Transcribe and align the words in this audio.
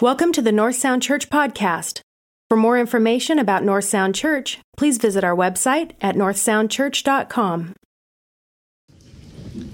Welcome 0.00 0.30
to 0.34 0.42
the 0.42 0.52
North 0.52 0.76
Sound 0.76 1.02
Church 1.02 1.28
podcast. 1.28 2.02
For 2.48 2.56
more 2.56 2.78
information 2.78 3.40
about 3.40 3.64
North 3.64 3.82
Sound 3.82 4.14
Church, 4.14 4.60
please 4.76 4.96
visit 4.96 5.24
our 5.24 5.34
website 5.34 5.90
at 6.00 6.14
northsoundchurch.com. 6.14 7.74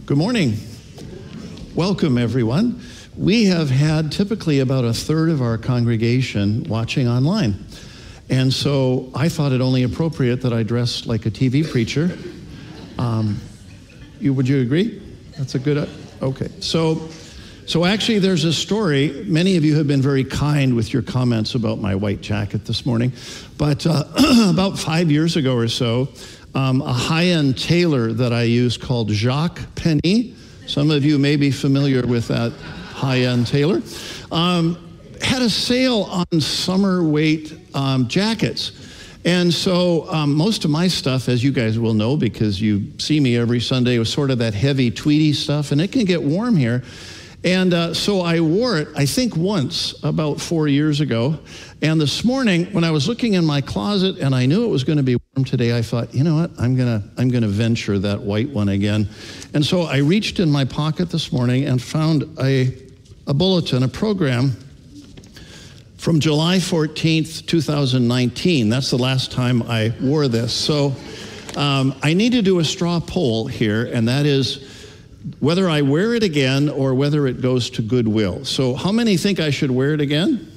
Good 0.06 0.16
morning. 0.16 0.54
Welcome, 1.74 2.16
everyone. 2.16 2.80
We 3.18 3.45
have 3.45 3.68
had 3.68 4.10
typically 4.10 4.60
about 4.60 4.87
a 4.87 4.95
third 4.95 5.29
of 5.29 5.42
our 5.42 5.58
congregation 5.58 6.64
watching 6.70 7.06
online. 7.06 7.62
And 8.30 8.50
so 8.50 9.11
I 9.14 9.29
thought 9.29 9.52
it 9.52 9.61
only 9.61 9.82
appropriate 9.82 10.41
that 10.41 10.54
I 10.54 10.62
dress 10.62 11.04
like 11.04 11.27
a 11.27 11.30
TV 11.30 11.70
preacher. 11.70 12.16
Um, 12.98 13.38
you, 14.20 14.32
would 14.32 14.48
you 14.48 14.62
agree? 14.62 15.02
That's 15.36 15.54
a 15.54 15.59
good. 15.59 15.77
Uh, 15.77 15.86
okay. 16.22 16.48
So 16.61 17.11
so, 17.67 17.85
actually, 17.85 18.19
there's 18.19 18.45
a 18.45 18.53
story. 18.53 19.25
Many 19.27 19.57
of 19.57 19.64
you 19.64 19.77
have 19.77 19.87
been 19.87 20.03
very 20.03 20.25
kind 20.25 20.75
with 20.75 20.93
your 20.93 21.03
comments 21.03 21.55
about 21.55 21.79
my 21.79 21.95
white 21.95 22.21
jacket 22.21 22.64
this 22.64 22.85
morning. 22.85 23.13
But 23.57 23.86
uh, 23.86 24.05
about 24.50 24.79
five 24.79 25.11
years 25.11 25.36
ago 25.36 25.57
or 25.57 25.69
so, 25.69 26.08
um, 26.55 26.82
a 26.82 26.93
high 26.93 27.27
end 27.27 27.58
tailor 27.58 28.13
that 28.13 28.32
I 28.32 28.43
use 28.43 28.77
called 28.77 29.11
Jacques 29.11 29.61
Penny, 29.75 30.35
some 30.67 30.91
of 30.91 31.05
you 31.05 31.19
may 31.19 31.36
be 31.36 31.50
familiar 31.50 32.06
with 32.06 32.28
that 32.28 32.53
high 32.92 33.20
end 33.20 33.47
tailor, 33.47 33.83
um, 34.31 35.00
had 35.20 35.42
a 35.42 35.50
sale 35.50 36.03
on 36.03 36.41
summer 36.41 37.03
weight 37.03 37.58
um, 37.75 38.08
jackets. 38.08 38.72
And 39.25 39.53
so 39.53 40.06
um, 40.11 40.34
most 40.34 40.67
of 40.67 40.70
my 40.70 40.86
stuff, 40.86 41.28
as 41.31 41.42
you 41.42 41.50
guys 41.50 41.78
will 41.78 41.94
know 41.94 42.17
because 42.17 42.61
you 42.61 42.92
see 42.98 43.20
me 43.20 43.39
every 43.39 43.61
Sunday, 43.61 43.98
was 43.98 44.12
sort 44.12 44.31
of 44.31 44.39
that 44.39 44.53
heavy 44.53 44.91
tweedy 44.91 45.33
stuff, 45.33 45.72
and 45.72 45.81
it 45.81 45.92
can 45.92 46.05
get 46.05 46.22
warm 46.22 46.56
here. 46.56 46.83
And 47.44 47.75
uh, 47.75 47.92
so 47.92 48.22
I 48.22 48.41
wore 48.41 48.78
it, 48.78 48.89
I 48.97 49.05
think 49.05 49.36
once 49.36 49.94
about 50.02 50.41
four 50.41 50.66
years 50.66 51.02
ago. 51.02 51.39
And 51.83 52.00
this 52.00 52.25
morning, 52.25 52.64
when 52.72 52.84
I 52.84 52.91
was 52.91 53.06
looking 53.06 53.34
in 53.34 53.44
my 53.44 53.61
closet 53.61 54.19
and 54.19 54.34
I 54.34 54.46
knew 54.46 54.64
it 54.64 54.69
was 54.69 54.82
going 54.82 54.96
to 54.96 55.02
be 55.02 55.19
warm 55.36 55.44
today, 55.44 55.77
I 55.77 55.82
thought, 55.82 56.14
you 56.14 56.24
know 56.24 56.36
what? 56.36 56.52
I'm 56.58 56.74
going 56.74 57.02
to 57.02 57.06
I'm 57.19 57.28
going 57.28 57.42
to 57.42 57.48
venture 57.48 57.98
that 57.98 58.22
white 58.22 58.48
one 58.48 58.70
again. 58.70 59.10
And 59.52 59.62
so 59.62 59.82
I 59.82 59.98
reached 59.98 60.41
in 60.41 60.50
my 60.50 60.64
pocket 60.64 61.10
this 61.10 61.32
morning 61.32 61.66
and 61.66 61.82
found 61.82 62.24
a, 62.41 62.74
a 63.27 63.34
bulletin, 63.34 63.82
a 63.82 63.88
program 63.88 64.52
from 65.98 66.20
July 66.20 66.56
14th, 66.56 67.47
2019. 67.47 68.70
That's 68.70 68.91
the 68.91 68.97
last 68.97 69.32
time 69.32 69.62
I 69.64 69.92
wore 70.00 70.28
this. 70.28 70.54
So 70.54 70.94
um, 71.56 71.94
I 72.02 72.14
need 72.14 72.32
to 72.32 72.42
do 72.42 72.60
a 72.60 72.64
straw 72.64 73.00
poll 73.00 73.47
here, 73.47 73.84
and 73.92 74.08
that 74.08 74.24
is 74.24 74.73
whether 75.41 75.69
I 75.69 75.83
wear 75.83 76.14
it 76.14 76.22
again 76.22 76.69
or 76.69 76.94
whether 76.94 77.27
it 77.27 77.41
goes 77.41 77.70
to 77.70 77.83
Goodwill. 77.83 78.44
So, 78.44 78.75
how 78.75 78.92
many 78.92 79.17
think 79.17 79.41
I 79.41 79.50
should 79.50 79.70
wear 79.70 79.94
it 79.94 80.00
again? 80.00 80.50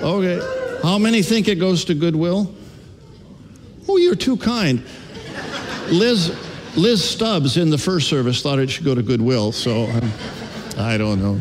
Okay. 0.00 0.40
How 0.82 0.98
many 0.98 1.22
think 1.22 1.48
it 1.48 1.56
goes 1.56 1.84
to 1.86 1.94
Goodwill? 1.94 2.54
Oh, 3.88 3.96
you're 3.96 4.14
too 4.14 4.36
kind. 4.36 4.82
Liz, 5.88 6.36
Liz 6.76 7.08
Stubbs 7.08 7.56
in 7.56 7.70
the 7.70 7.78
first 7.78 8.08
service 8.08 8.42
thought 8.42 8.58
it 8.58 8.70
should 8.70 8.84
go 8.84 8.94
to 8.94 9.02
Goodwill, 9.02 9.52
so 9.52 9.84
um, 9.84 10.12
I 10.78 10.96
don't 10.98 11.20
know. 11.22 11.40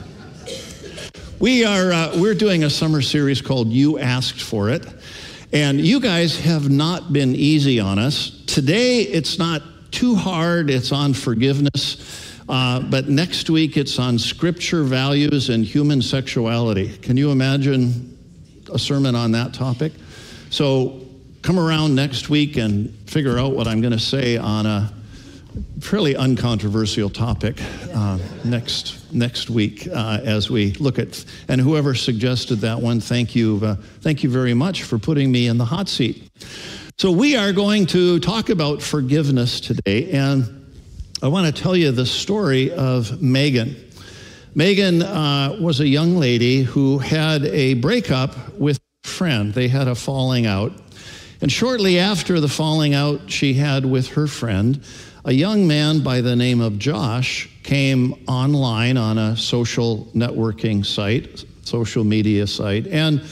We 1.39 1.65
are 1.65 1.91
uh, 1.91 2.17
we're 2.17 2.33
doing 2.33 2.63
a 2.63 2.69
summer 2.69 3.01
series 3.01 3.41
called 3.41 3.69
"You 3.69 3.99
Asked 3.99 4.41
for 4.41 4.69
It," 4.69 4.85
and 5.51 5.81
you 5.81 5.99
guys 5.99 6.39
have 6.39 6.69
not 6.69 7.11
been 7.11 7.35
easy 7.35 7.79
on 7.79 7.99
us. 7.99 8.43
Today, 8.45 9.01
it's 9.01 9.37
not 9.37 9.61
too 9.91 10.15
hard. 10.15 10.69
It's 10.69 10.91
on 10.91 11.13
forgiveness. 11.13 12.24
Uh, 12.47 12.79
but 12.79 13.09
next 13.09 13.49
week 13.49 13.75
it's 13.77 13.97
on 13.97 14.19
scripture 14.19 14.83
values 14.83 15.49
and 15.49 15.65
human 15.65 16.01
sexuality. 16.01 16.95
Can 16.97 17.17
you 17.17 17.31
imagine 17.31 18.17
a 18.71 18.77
sermon 18.77 19.15
on 19.15 19.31
that 19.31 19.53
topic? 19.53 19.93
So 20.49 21.01
come 21.41 21.59
around 21.59 21.95
next 21.95 22.29
week 22.29 22.57
and 22.57 22.93
figure 23.07 23.37
out 23.37 23.53
what 23.53 23.67
I'm 23.67 23.81
going 23.81 23.93
to 23.93 23.99
say 23.99 24.37
on 24.37 24.65
a 24.65 24.93
fairly 25.79 26.15
uncontroversial 26.15 27.09
topic 27.09 27.57
uh, 27.93 28.17
next 28.43 29.11
next 29.13 29.49
week 29.49 29.87
uh, 29.87 30.19
as 30.23 30.49
we 30.49 30.73
look 30.73 30.99
at 30.99 31.23
and 31.47 31.61
whoever 31.61 31.95
suggested 31.95 32.55
that 32.55 32.79
one 32.79 32.99
thank 32.99 33.35
you 33.35 33.61
uh, 33.63 33.75
thank 34.01 34.23
you 34.23 34.29
very 34.29 34.53
much 34.53 34.83
for 34.83 34.97
putting 34.97 35.31
me 35.31 35.47
in 35.47 35.57
the 35.57 35.63
hot 35.63 35.87
seat 35.87 36.29
so 36.97 37.09
we 37.09 37.37
are 37.37 37.53
going 37.53 37.85
to 37.85 38.19
talk 38.19 38.49
about 38.49 38.81
forgiveness 38.81 39.61
today 39.61 40.11
and 40.11 40.64
I 41.23 41.29
want 41.29 41.53
to 41.53 41.61
tell 41.63 41.77
you 41.77 41.91
the 41.91 42.05
story 42.05 42.71
of 42.73 43.21
Megan. 43.21 43.77
Megan 44.53 45.01
uh, 45.01 45.57
was 45.61 45.79
a 45.79 45.87
young 45.87 46.17
lady 46.17 46.61
who 46.61 46.97
had 46.97 47.45
a 47.45 47.75
breakup 47.75 48.53
with 48.55 48.79
a 49.05 49.07
friend. 49.07 49.53
They 49.53 49.69
had 49.69 49.87
a 49.87 49.95
falling 49.95 50.45
out. 50.45 50.73
And 51.39 51.49
shortly 51.49 51.99
after 51.99 52.41
the 52.41 52.49
falling 52.49 52.93
out 52.93 53.31
she 53.31 53.53
had 53.53 53.85
with 53.85 54.09
her 54.09 54.27
friend, 54.27 54.83
a 55.23 55.31
young 55.31 55.65
man 55.65 56.03
by 56.03 56.19
the 56.19 56.35
name 56.35 56.59
of 56.59 56.77
Josh 56.79 57.49
came 57.63 58.13
online 58.27 58.97
on 58.97 59.17
a 59.17 59.37
social 59.37 60.07
networking 60.13 60.85
site, 60.85 61.45
social 61.63 62.03
media 62.03 62.45
site, 62.45 62.87
and 62.87 63.23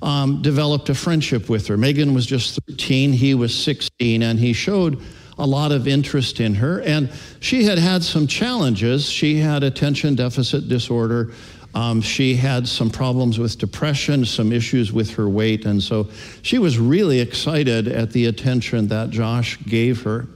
um, 0.00 0.42
developed 0.42 0.88
a 0.90 0.94
friendship 0.94 1.48
with 1.48 1.66
her. 1.66 1.76
Megan 1.76 2.14
was 2.14 2.24
just 2.24 2.60
13, 2.68 3.12
he 3.12 3.34
was 3.34 3.52
16, 3.52 4.22
and 4.22 4.38
he 4.38 4.52
showed 4.52 5.02
a 5.38 5.46
lot 5.46 5.72
of 5.72 5.88
interest 5.88 6.40
in 6.40 6.54
her. 6.54 6.80
And 6.82 7.10
she 7.40 7.64
had 7.64 7.78
had 7.78 8.02
some 8.02 8.26
challenges. 8.26 9.08
She 9.08 9.36
had 9.36 9.62
attention 9.62 10.14
deficit 10.14 10.68
disorder. 10.68 11.32
Um, 11.74 12.02
she 12.02 12.34
had 12.34 12.68
some 12.68 12.90
problems 12.90 13.38
with 13.38 13.58
depression, 13.58 14.24
some 14.26 14.52
issues 14.52 14.92
with 14.92 15.14
her 15.14 15.28
weight. 15.28 15.64
And 15.64 15.82
so 15.82 16.08
she 16.42 16.58
was 16.58 16.78
really 16.78 17.20
excited 17.20 17.88
at 17.88 18.12
the 18.12 18.26
attention 18.26 18.88
that 18.88 19.10
Josh 19.10 19.58
gave 19.64 20.02
her. 20.02 20.26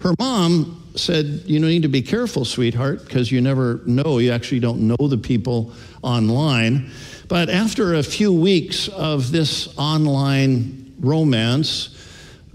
Her 0.00 0.14
mom 0.20 0.84
said, 0.94 1.42
You 1.46 1.58
need 1.58 1.82
to 1.82 1.88
be 1.88 2.02
careful, 2.02 2.44
sweetheart, 2.44 3.04
because 3.04 3.32
you 3.32 3.40
never 3.40 3.80
know. 3.86 4.18
You 4.18 4.30
actually 4.30 4.60
don't 4.60 4.86
know 4.86 5.08
the 5.08 5.18
people 5.18 5.72
online. 6.02 6.90
But 7.26 7.50
after 7.50 7.94
a 7.94 8.02
few 8.02 8.32
weeks 8.32 8.88
of 8.88 9.32
this 9.32 9.76
online 9.76 10.94
romance, 11.00 11.97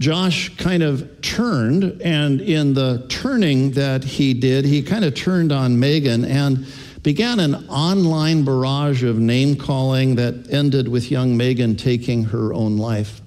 Josh 0.00 0.54
kind 0.56 0.82
of 0.82 1.20
turned, 1.20 2.02
and 2.02 2.40
in 2.40 2.74
the 2.74 3.06
turning 3.08 3.72
that 3.72 4.02
he 4.02 4.34
did, 4.34 4.64
he 4.64 4.82
kind 4.82 5.04
of 5.04 5.14
turned 5.14 5.52
on 5.52 5.78
Megan 5.78 6.24
and 6.24 6.66
began 7.02 7.38
an 7.38 7.68
online 7.68 8.44
barrage 8.44 9.04
of 9.04 9.18
name 9.18 9.56
calling 9.56 10.16
that 10.16 10.50
ended 10.50 10.88
with 10.88 11.10
young 11.10 11.36
Megan 11.36 11.76
taking 11.76 12.24
her 12.24 12.52
own 12.52 12.76
life. 12.76 13.20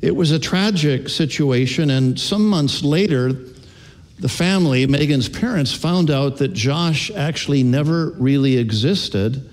It 0.00 0.16
was 0.16 0.30
a 0.30 0.38
tragic 0.38 1.08
situation, 1.08 1.90
and 1.90 2.18
some 2.18 2.48
months 2.48 2.82
later, 2.82 3.32
the 4.18 4.28
family, 4.28 4.86
Megan's 4.86 5.28
parents, 5.28 5.72
found 5.72 6.10
out 6.10 6.38
that 6.38 6.54
Josh 6.54 7.10
actually 7.10 7.62
never 7.62 8.10
really 8.10 8.56
existed, 8.56 9.50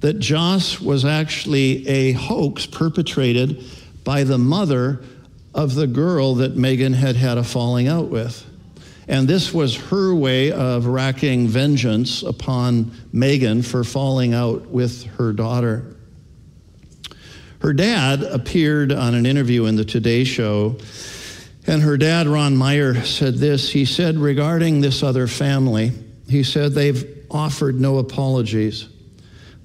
that 0.00 0.18
Josh 0.18 0.80
was 0.80 1.04
actually 1.04 1.86
a 1.88 2.12
hoax 2.12 2.66
perpetrated 2.66 3.64
by 4.06 4.22
the 4.22 4.38
mother 4.38 5.02
of 5.52 5.74
the 5.74 5.88
girl 5.88 6.36
that 6.36 6.56
Megan 6.56 6.92
had 6.92 7.16
had 7.16 7.36
a 7.38 7.42
falling 7.42 7.88
out 7.88 8.08
with. 8.08 8.48
And 9.08 9.26
this 9.26 9.52
was 9.52 9.76
her 9.76 10.14
way 10.14 10.52
of 10.52 10.86
racking 10.86 11.48
vengeance 11.48 12.22
upon 12.22 12.92
Megan 13.12 13.62
for 13.62 13.82
falling 13.82 14.32
out 14.32 14.66
with 14.68 15.04
her 15.16 15.32
daughter. 15.32 15.96
Her 17.58 17.72
dad 17.72 18.22
appeared 18.22 18.92
on 18.92 19.16
an 19.16 19.26
interview 19.26 19.64
in 19.64 19.74
the 19.74 19.84
Today 19.84 20.22
Show, 20.22 20.76
and 21.66 21.82
her 21.82 21.96
dad, 21.96 22.28
Ron 22.28 22.56
Meier, 22.56 23.02
said 23.02 23.34
this. 23.34 23.70
He 23.70 23.86
said 23.86 24.18
regarding 24.18 24.82
this 24.82 25.02
other 25.02 25.26
family, 25.26 25.90
he 26.28 26.44
said, 26.44 26.74
they've 26.74 27.26
offered 27.28 27.80
no 27.80 27.98
apologies. 27.98 28.88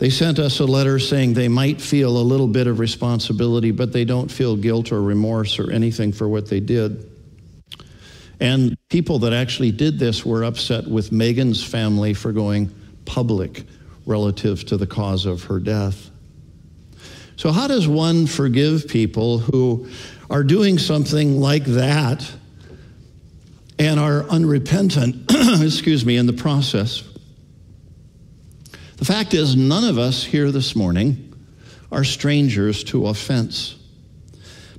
They 0.01 0.09
sent 0.09 0.39
us 0.39 0.59
a 0.59 0.65
letter 0.65 0.97
saying 0.97 1.35
they 1.35 1.47
might 1.47 1.79
feel 1.79 2.17
a 2.17 2.25
little 2.25 2.47
bit 2.47 2.65
of 2.65 2.79
responsibility, 2.79 3.69
but 3.69 3.93
they 3.93 4.03
don't 4.03 4.31
feel 4.31 4.55
guilt 4.55 4.91
or 4.91 4.99
remorse 4.99 5.59
or 5.59 5.69
anything 5.69 6.11
for 6.11 6.27
what 6.27 6.49
they 6.49 6.59
did. 6.59 7.07
And 8.39 8.75
people 8.89 9.19
that 9.19 9.31
actually 9.31 9.71
did 9.71 9.99
this 9.99 10.25
were 10.25 10.43
upset 10.43 10.87
with 10.87 11.11
Megan's 11.11 11.63
family 11.63 12.15
for 12.15 12.31
going 12.31 12.73
public 13.05 13.65
relative 14.07 14.65
to 14.65 14.77
the 14.77 14.87
cause 14.87 15.27
of 15.27 15.43
her 15.43 15.59
death. 15.59 16.09
So, 17.35 17.51
how 17.51 17.67
does 17.67 17.87
one 17.87 18.25
forgive 18.25 18.87
people 18.87 19.37
who 19.37 19.87
are 20.31 20.43
doing 20.43 20.79
something 20.79 21.39
like 21.39 21.65
that 21.65 22.27
and 23.77 23.99
are 23.99 24.23
unrepentant, 24.23 25.31
excuse 25.61 26.03
me, 26.03 26.17
in 26.17 26.25
the 26.25 26.33
process? 26.33 27.03
The 29.01 29.05
fact 29.05 29.33
is, 29.33 29.55
none 29.55 29.83
of 29.83 29.97
us 29.97 30.23
here 30.23 30.51
this 30.51 30.75
morning 30.75 31.33
are 31.91 32.03
strangers 32.03 32.83
to 32.83 33.07
offense. 33.07 33.75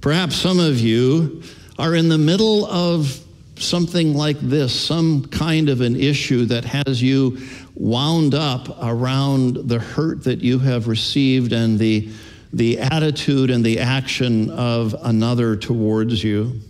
Perhaps 0.01 0.37
some 0.37 0.61
of 0.61 0.79
you 0.79 1.43
are 1.77 1.97
in 1.97 2.09
the 2.09 2.19
middle 2.19 2.65
of 2.67 3.19
something 3.57 4.15
like 4.15 4.39
this, 4.39 4.81
some 4.81 5.27
kind 5.27 5.69
of 5.69 5.81
an 5.81 5.97
issue 5.97 6.45
that 6.45 6.65
has 6.67 7.03
you 7.03 7.37
wound 7.75 8.37
up 8.37 8.69
around 8.81 9.57
the 9.57 9.81
hurt 9.81 10.23
that 10.23 10.41
you 10.41 10.61
have 10.61 10.87
received 10.87 11.53
and 11.53 11.77
the, 11.77 12.09
the 12.53 12.79
attitude 12.79 13.51
and 13.51 13.65
the 13.65 13.81
action 13.81 14.51
of 14.51 14.95
another 15.03 15.57
towards 15.57 16.23
you. 16.23 16.61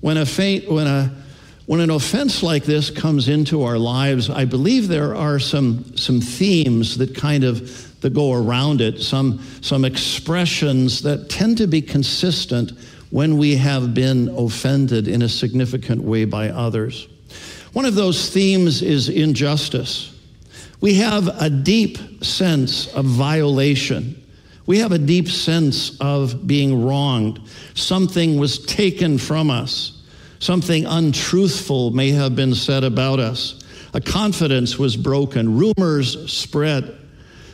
When 0.00 0.16
a 0.16 0.24
faint, 0.24 0.70
when 0.70 0.86
a 0.86 1.23
when 1.66 1.80
an 1.80 1.90
offense 1.90 2.42
like 2.42 2.64
this 2.64 2.90
comes 2.90 3.28
into 3.28 3.62
our 3.62 3.78
lives, 3.78 4.28
I 4.28 4.44
believe 4.44 4.88
there 4.88 5.14
are 5.14 5.38
some, 5.38 5.96
some 5.96 6.20
themes 6.20 6.98
that 6.98 7.14
kind 7.14 7.42
of 7.42 8.00
that 8.02 8.12
go 8.12 8.34
around 8.34 8.82
it, 8.82 9.00
some, 9.00 9.42
some 9.62 9.82
expressions 9.82 11.00
that 11.02 11.30
tend 11.30 11.56
to 11.56 11.66
be 11.66 11.80
consistent 11.80 12.72
when 13.08 13.38
we 13.38 13.56
have 13.56 13.94
been 13.94 14.28
offended 14.36 15.08
in 15.08 15.22
a 15.22 15.28
significant 15.28 16.02
way 16.02 16.26
by 16.26 16.50
others. 16.50 17.08
One 17.72 17.86
of 17.86 17.94
those 17.94 18.28
themes 18.28 18.82
is 18.82 19.08
injustice. 19.08 20.14
We 20.82 20.94
have 20.96 21.28
a 21.40 21.48
deep 21.48 21.96
sense 22.22 22.88
of 22.88 23.06
violation. 23.06 24.22
We 24.66 24.80
have 24.80 24.92
a 24.92 24.98
deep 24.98 25.28
sense 25.28 25.98
of 25.98 26.46
being 26.46 26.84
wronged. 26.84 27.40
Something 27.72 28.36
was 28.36 28.66
taken 28.66 29.16
from 29.16 29.50
us. 29.50 29.93
Something 30.38 30.84
untruthful 30.86 31.90
may 31.90 32.10
have 32.10 32.36
been 32.36 32.54
said 32.54 32.84
about 32.84 33.20
us. 33.20 33.62
A 33.94 34.00
confidence 34.00 34.78
was 34.78 34.96
broken. 34.96 35.56
Rumors 35.56 36.32
spread. 36.32 36.98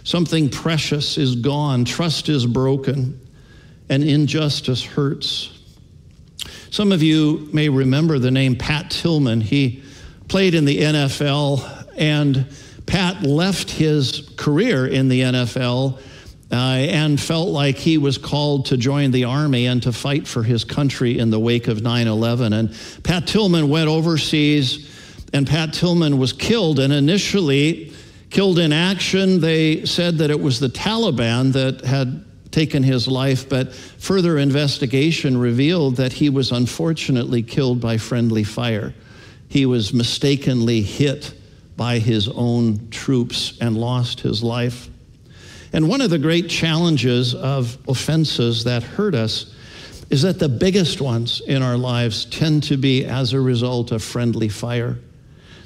Something 0.05 0.49
precious 0.49 1.19
is 1.19 1.37
gone. 1.37 1.85
Trust 1.85 2.29
is 2.29 2.47
broken. 2.47 3.21
And 3.88 4.03
injustice 4.03 4.82
hurts. 4.82 5.50
Some 6.71 6.93
of 6.93 7.03
you 7.03 7.49
may 7.53 7.69
remember 7.69 8.19
the 8.19 8.31
name 8.31 8.56
Pat 8.56 8.91
Tillman. 8.91 9.41
He 9.41 9.83
played 10.29 10.55
in 10.55 10.65
the 10.65 10.79
NFL, 10.79 11.88
and 11.97 12.47
Pat 12.87 13.23
left 13.23 13.71
his 13.71 14.31
career 14.37 14.87
in 14.87 15.09
the 15.09 15.21
NFL 15.21 16.00
uh, 16.52 16.56
and 16.56 17.20
felt 17.20 17.49
like 17.49 17.76
he 17.76 17.97
was 17.97 18.19
called 18.19 18.67
to 18.67 18.76
join 18.76 19.12
the 19.12 19.25
army 19.25 19.67
and 19.67 19.82
to 19.85 19.93
fight 19.93 20.26
for 20.26 20.43
his 20.43 20.64
country 20.64 21.19
in 21.19 21.31
the 21.31 21.38
wake 21.38 21.69
of 21.69 21.82
9 21.82 22.06
11. 22.06 22.52
And 22.52 22.76
Pat 23.05 23.26
Tillman 23.26 23.69
went 23.69 23.88
overseas, 23.88 24.91
and 25.32 25.47
Pat 25.47 25.73
Tillman 25.73 26.19
was 26.19 26.32
killed. 26.32 26.81
And 26.81 26.93
initially, 26.93 27.93
killed 28.31 28.58
in 28.58 28.73
action, 28.73 29.41
they 29.41 29.85
said 29.85 30.19
that 30.19 30.31
it 30.31 30.41
was 30.41 30.58
the 30.58 30.69
Taliban 30.69 31.52
that 31.52 31.85
had 31.85 32.25
taken 32.50 32.82
his 32.82 33.06
life, 33.06 33.49
but 33.49 33.73
further 33.73 34.38
investigation 34.38 35.38
revealed 35.38 35.97
that 35.97 36.12
he 36.12 36.29
was 36.29 36.50
unfortunately 36.50 37.44
killed 37.44 37.81
by 37.81 37.97
friendly 37.97 38.43
fire. 38.43 38.93
He 39.49 39.67
was 39.67 39.94
mistakenly 39.94 40.81
hit 40.82 41.32
by 41.76 41.99
his 41.99 42.29
own 42.29 42.91
troops 42.91 43.56
and 43.61 43.76
lost 43.76 44.20
his 44.20 44.43
life. 44.43 44.90
And 45.73 45.89
one 45.89 46.01
of 46.01 46.11
the 46.11 46.19
great 46.19 46.49
challenges 46.49 47.35
of 47.35 47.79
offenses 47.87 48.65
that 48.65 48.83
hurt 48.83 49.15
us 49.15 49.55
is 50.11 50.23
that 50.23 50.41
the 50.41 50.49
biggest 50.49 51.01
ones 51.01 51.41
in 51.47 51.63
our 51.63 51.77
lives 51.77 52.25
tend 52.25 52.65
to 52.65 52.77
be 52.77 53.05
as 53.05 53.33
a 53.33 53.41
result 53.41 53.93
of 53.93 54.03
friendly 54.03 54.49
fire. 54.49 54.99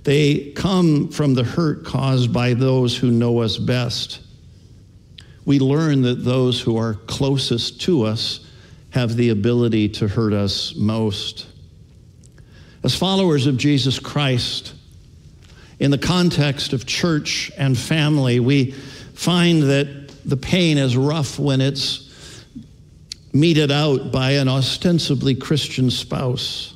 They 0.03 0.53
come 0.53 1.09
from 1.09 1.33
the 1.33 1.45
hurt 1.45 1.87
caused 1.87 2.31
by 2.31 2.53
those 2.53 2.95
who 2.95 3.11
know 3.11 3.41
us 3.41 3.57
best. 3.57 4.21
We 5.47 5.59
learn 5.59 6.03
that 6.03 6.25
those 6.25 6.61
who 6.61 6.77
are 6.77 6.95
closest 6.95 7.81
to 7.83 8.03
us 8.03 8.47
have 8.91 9.17
the 9.17 9.31
ability 9.31 9.89
to 9.89 10.09
hurt 10.09 10.35
us 10.35 10.75
most. 10.77 11.47
As 12.83 12.95
followers 12.95 13.47
of 13.47 13.57
Jesus 13.57 13.99
Christ, 13.99 14.75
in 15.81 15.91
the 15.91 15.99
context 15.99 16.75
of 16.75 16.87
church 16.87 17.51
and 17.57 17.77
family, 17.77 18.41
we 18.41 18.75
find 19.15 19.63
that 19.65 20.11
the 20.25 20.37
pain 20.37 20.79
is 20.79 20.97
rough 20.97 21.39
when 21.39 21.61
it's 21.61 22.45
meted 23.33 23.71
out 23.71 24.13
by 24.13 24.33
an 24.33 24.49
ostensibly 24.49 25.35
Christian 25.35 25.91
spouse, 25.91 26.75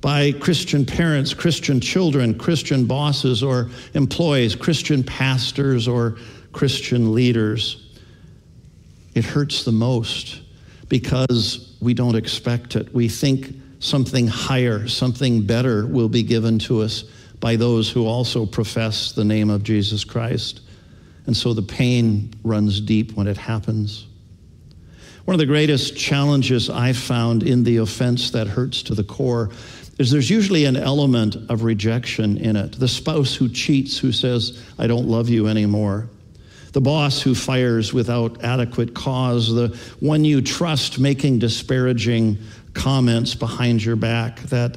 by 0.00 0.32
Christian 0.32 0.84
parents, 0.84 1.32
Christian 1.34 1.80
children, 1.80 2.36
Christian 2.36 2.84
bosses 2.86 3.42
or 3.42 3.70
employees, 3.94 4.54
Christian 4.54 5.02
pastors 5.02 5.86
or 5.86 6.16
Christian 6.52 7.14
leaders. 7.14 7.98
It 9.14 9.24
hurts 9.24 9.64
the 9.64 9.72
most 9.72 10.40
because 10.88 11.76
we 11.80 11.94
don't 11.94 12.16
expect 12.16 12.76
it. 12.76 12.92
We 12.92 13.08
think 13.08 13.54
something 13.78 14.26
higher, 14.26 14.88
something 14.88 15.46
better 15.46 15.86
will 15.86 16.08
be 16.08 16.22
given 16.22 16.58
to 16.60 16.82
us 16.82 17.04
by 17.40 17.56
those 17.56 17.90
who 17.90 18.06
also 18.06 18.46
profess 18.46 19.12
the 19.12 19.24
name 19.24 19.50
of 19.50 19.62
Jesus 19.62 20.04
Christ. 20.04 20.60
And 21.26 21.36
so 21.36 21.52
the 21.52 21.62
pain 21.62 22.32
runs 22.44 22.80
deep 22.80 23.12
when 23.12 23.26
it 23.26 23.36
happens. 23.36 24.06
One 25.24 25.34
of 25.34 25.40
the 25.40 25.46
greatest 25.46 25.96
challenges 25.96 26.70
I've 26.70 26.96
found 26.96 27.42
in 27.42 27.64
the 27.64 27.78
offense 27.78 28.30
that 28.30 28.46
hurts 28.46 28.84
to 28.84 28.94
the 28.94 29.02
core 29.02 29.50
is 29.98 30.10
there's 30.10 30.30
usually 30.30 30.66
an 30.66 30.76
element 30.76 31.36
of 31.48 31.64
rejection 31.64 32.36
in 32.36 32.54
it. 32.54 32.78
The 32.78 32.86
spouse 32.86 33.34
who 33.34 33.48
cheats, 33.48 33.98
who 33.98 34.12
says, 34.12 34.62
I 34.78 34.86
don't 34.86 35.08
love 35.08 35.28
you 35.28 35.48
anymore. 35.48 36.08
The 36.72 36.80
boss 36.80 37.20
who 37.22 37.34
fires 37.34 37.92
without 37.92 38.44
adequate 38.44 38.94
cause. 38.94 39.52
The 39.52 39.76
one 39.98 40.24
you 40.24 40.42
trust 40.42 41.00
making 41.00 41.40
disparaging 41.40 42.38
comments 42.74 43.34
behind 43.34 43.82
your 43.82 43.96
back 43.96 44.38
that 44.42 44.76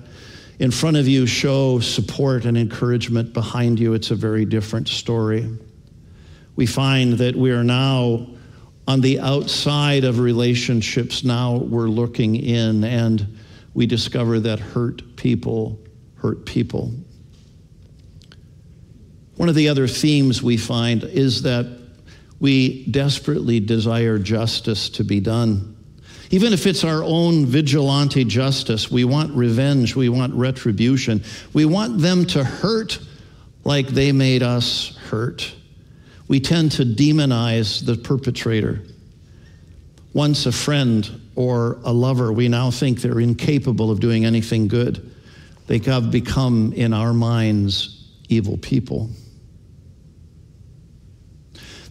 in 0.57 0.71
front 0.71 0.97
of 0.97 1.07
you 1.07 1.27
show 1.27 1.79
support 1.79 2.45
and 2.45 2.57
encouragement 2.57 3.33
behind 3.33 3.77
you. 3.79 3.93
It's 3.93 4.09
a 4.09 4.15
very 4.15 4.45
different 4.45 4.87
story 4.87 5.47
we 6.59 6.65
find 6.65 7.13
that 7.13 7.37
we 7.37 7.51
are 7.51 7.63
now 7.63 8.27
on 8.85 8.99
the 8.99 9.17
outside 9.21 10.03
of 10.03 10.19
relationships. 10.19 11.23
Now 11.23 11.55
we're 11.55 11.87
looking 11.87 12.35
in 12.35 12.83
and 12.83 13.37
we 13.73 13.85
discover 13.85 14.41
that 14.41 14.59
hurt 14.59 15.15
people 15.15 15.79
hurt 16.15 16.45
people. 16.45 16.91
One 19.37 19.47
of 19.47 19.55
the 19.55 19.69
other 19.69 19.87
themes 19.87 20.43
we 20.43 20.57
find 20.57 21.05
is 21.05 21.43
that 21.43 21.79
we 22.41 22.83
desperately 22.87 23.61
desire 23.61 24.19
justice 24.19 24.89
to 24.89 25.05
be 25.05 25.21
done. 25.21 25.77
Even 26.29 26.51
if 26.51 26.67
it's 26.67 26.83
our 26.83 27.01
own 27.05 27.45
vigilante 27.45 28.25
justice, 28.25 28.91
we 28.91 29.05
want 29.05 29.33
revenge, 29.33 29.95
we 29.95 30.09
want 30.09 30.33
retribution, 30.33 31.23
we 31.53 31.63
want 31.63 31.99
them 31.99 32.25
to 32.25 32.43
hurt 32.43 32.99
like 33.63 33.87
they 33.87 34.11
made 34.11 34.43
us 34.43 34.97
hurt 35.09 35.53
we 36.29 36.39
tend 36.39 36.71
to 36.71 36.85
demonize 36.85 37.83
the 37.83 37.95
perpetrator. 37.95 38.81
Once 40.13 40.45
a 40.45 40.51
friend 40.51 41.19
or 41.35 41.79
a 41.83 41.91
lover, 41.91 42.31
we 42.31 42.47
now 42.47 42.71
think 42.71 43.01
they're 43.01 43.19
incapable 43.19 43.91
of 43.91 43.99
doing 43.99 44.25
anything 44.25 44.67
good. 44.67 45.11
They 45.65 45.79
have 45.79 46.11
become, 46.11 46.71
in 46.73 46.93
our 46.93 47.13
minds, 47.13 48.07
evil 48.29 48.57
people. 48.57 49.09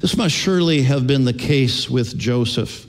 This 0.00 0.16
must 0.16 0.34
surely 0.34 0.82
have 0.82 1.08
been 1.08 1.24
the 1.24 1.32
case 1.32 1.90
with 1.90 2.16
Joseph. 2.16 2.86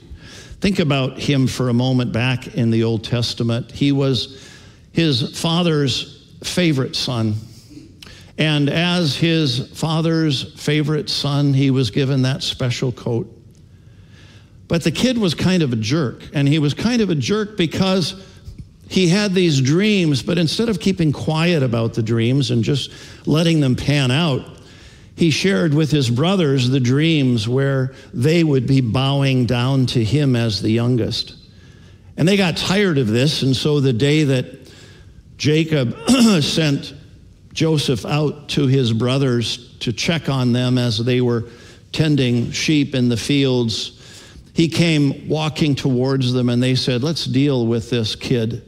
Think 0.60 0.78
about 0.78 1.18
him 1.18 1.48
for 1.48 1.68
a 1.68 1.74
moment 1.74 2.12
back 2.12 2.54
in 2.54 2.70
the 2.70 2.84
Old 2.84 3.02
Testament. 3.02 3.72
He 3.72 3.90
was 3.90 4.48
his 4.92 5.36
father's 5.40 6.32
favorite 6.44 6.94
son. 6.94 7.34
And 8.40 8.70
as 8.70 9.14
his 9.14 9.68
father's 9.78 10.58
favorite 10.58 11.10
son, 11.10 11.52
he 11.52 11.70
was 11.70 11.90
given 11.90 12.22
that 12.22 12.42
special 12.42 12.90
coat. 12.90 13.30
But 14.66 14.82
the 14.82 14.90
kid 14.90 15.18
was 15.18 15.34
kind 15.34 15.62
of 15.62 15.74
a 15.74 15.76
jerk, 15.76 16.22
and 16.32 16.48
he 16.48 16.58
was 16.58 16.72
kind 16.72 17.02
of 17.02 17.10
a 17.10 17.14
jerk 17.14 17.58
because 17.58 18.14
he 18.88 19.08
had 19.08 19.34
these 19.34 19.60
dreams, 19.60 20.22
but 20.22 20.38
instead 20.38 20.70
of 20.70 20.80
keeping 20.80 21.12
quiet 21.12 21.62
about 21.62 21.92
the 21.92 22.02
dreams 22.02 22.50
and 22.50 22.64
just 22.64 22.90
letting 23.26 23.60
them 23.60 23.76
pan 23.76 24.10
out, 24.10 24.40
he 25.16 25.30
shared 25.30 25.74
with 25.74 25.90
his 25.90 26.08
brothers 26.08 26.70
the 26.70 26.80
dreams 26.80 27.46
where 27.46 27.92
they 28.14 28.42
would 28.42 28.66
be 28.66 28.80
bowing 28.80 29.44
down 29.44 29.84
to 29.86 30.02
him 30.02 30.34
as 30.34 30.62
the 30.62 30.70
youngest. 30.70 31.34
And 32.16 32.26
they 32.26 32.38
got 32.38 32.56
tired 32.56 32.96
of 32.96 33.06
this, 33.06 33.42
and 33.42 33.54
so 33.54 33.80
the 33.80 33.92
day 33.92 34.24
that 34.24 34.72
Jacob 35.36 35.94
sent 36.40 36.94
Joseph 37.60 38.06
out 38.06 38.48
to 38.48 38.66
his 38.66 38.90
brothers 38.90 39.76
to 39.80 39.92
check 39.92 40.30
on 40.30 40.54
them 40.54 40.78
as 40.78 40.96
they 40.96 41.20
were 41.20 41.44
tending 41.92 42.52
sheep 42.52 42.94
in 42.94 43.10
the 43.10 43.18
fields. 43.18 44.00
He 44.54 44.66
came 44.66 45.28
walking 45.28 45.74
towards 45.74 46.32
them 46.32 46.48
and 46.48 46.62
they 46.62 46.74
said, 46.74 47.02
Let's 47.02 47.26
deal 47.26 47.66
with 47.66 47.90
this 47.90 48.16
kid. 48.16 48.66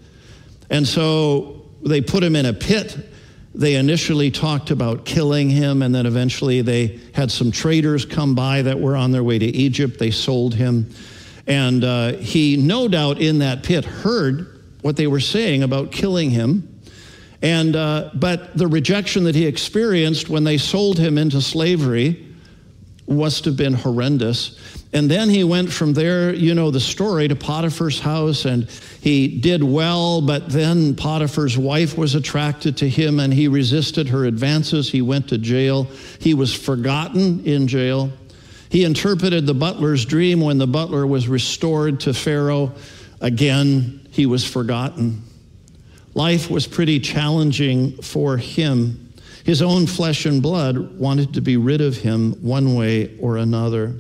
And 0.68 0.86
so 0.86 1.62
they 1.82 2.02
put 2.02 2.22
him 2.22 2.36
in 2.36 2.44
a 2.44 2.52
pit. 2.52 2.94
They 3.54 3.76
initially 3.76 4.30
talked 4.30 4.70
about 4.70 5.06
killing 5.06 5.48
him, 5.48 5.80
and 5.80 5.94
then 5.94 6.04
eventually 6.04 6.60
they 6.60 7.00
had 7.14 7.30
some 7.30 7.50
traders 7.50 8.04
come 8.04 8.34
by 8.34 8.60
that 8.60 8.78
were 8.78 8.94
on 8.94 9.10
their 9.10 9.24
way 9.24 9.38
to 9.38 9.46
Egypt. 9.46 9.98
They 9.98 10.10
sold 10.10 10.54
him. 10.54 10.90
And 11.46 11.82
uh, 11.82 12.12
he, 12.18 12.58
no 12.58 12.88
doubt, 12.88 13.22
in 13.22 13.38
that 13.38 13.62
pit, 13.62 13.86
heard 13.86 14.60
what 14.82 14.98
they 14.98 15.06
were 15.06 15.20
saying 15.20 15.62
about 15.62 15.92
killing 15.92 16.28
him 16.28 16.68
And, 17.42 17.74
uh, 17.74 18.10
but 18.14 18.56
the 18.56 18.68
rejection 18.68 19.24
that 19.24 19.34
he 19.34 19.46
experienced 19.46 20.28
when 20.28 20.44
they 20.44 20.58
sold 20.58 20.98
him 20.98 21.18
into 21.18 21.42
slavery 21.42 22.24
must 23.08 23.44
have 23.44 23.56
been 23.56 23.74
horrendous. 23.74 24.58
And 24.92 25.10
then 25.10 25.28
he 25.28 25.42
went 25.42 25.72
from 25.72 25.94
there, 25.94 26.34
you 26.34 26.54
know, 26.54 26.70
the 26.70 26.80
story 26.80 27.26
to 27.26 27.34
Potiphar's 27.34 27.98
house, 27.98 28.44
and 28.44 28.68
he 29.00 29.26
did 29.40 29.64
well, 29.64 30.20
but 30.20 30.50
then 30.50 30.94
Potiphar's 30.94 31.58
wife 31.58 31.96
was 31.96 32.14
attracted 32.14 32.76
to 32.78 32.88
him 32.88 33.18
and 33.18 33.32
he 33.32 33.48
resisted 33.48 34.08
her 34.08 34.24
advances. 34.26 34.90
He 34.90 35.02
went 35.02 35.28
to 35.30 35.38
jail. 35.38 35.88
He 36.20 36.34
was 36.34 36.54
forgotten 36.54 37.44
in 37.44 37.66
jail. 37.68 38.12
He 38.68 38.84
interpreted 38.84 39.46
the 39.46 39.54
butler's 39.54 40.04
dream 40.04 40.40
when 40.40 40.58
the 40.58 40.66
butler 40.66 41.06
was 41.06 41.26
restored 41.26 42.00
to 42.00 42.14
Pharaoh. 42.14 42.72
Again, 43.20 44.06
he 44.10 44.26
was 44.26 44.44
forgotten. 44.44 45.22
Life 46.14 46.50
was 46.50 46.66
pretty 46.66 47.00
challenging 47.00 48.00
for 48.02 48.36
him. 48.36 49.12
His 49.44 49.62
own 49.62 49.86
flesh 49.86 50.26
and 50.26 50.42
blood 50.42 50.98
wanted 50.98 51.34
to 51.34 51.40
be 51.40 51.56
rid 51.56 51.80
of 51.80 51.96
him 51.96 52.32
one 52.42 52.74
way 52.74 53.16
or 53.18 53.38
another. 53.38 53.94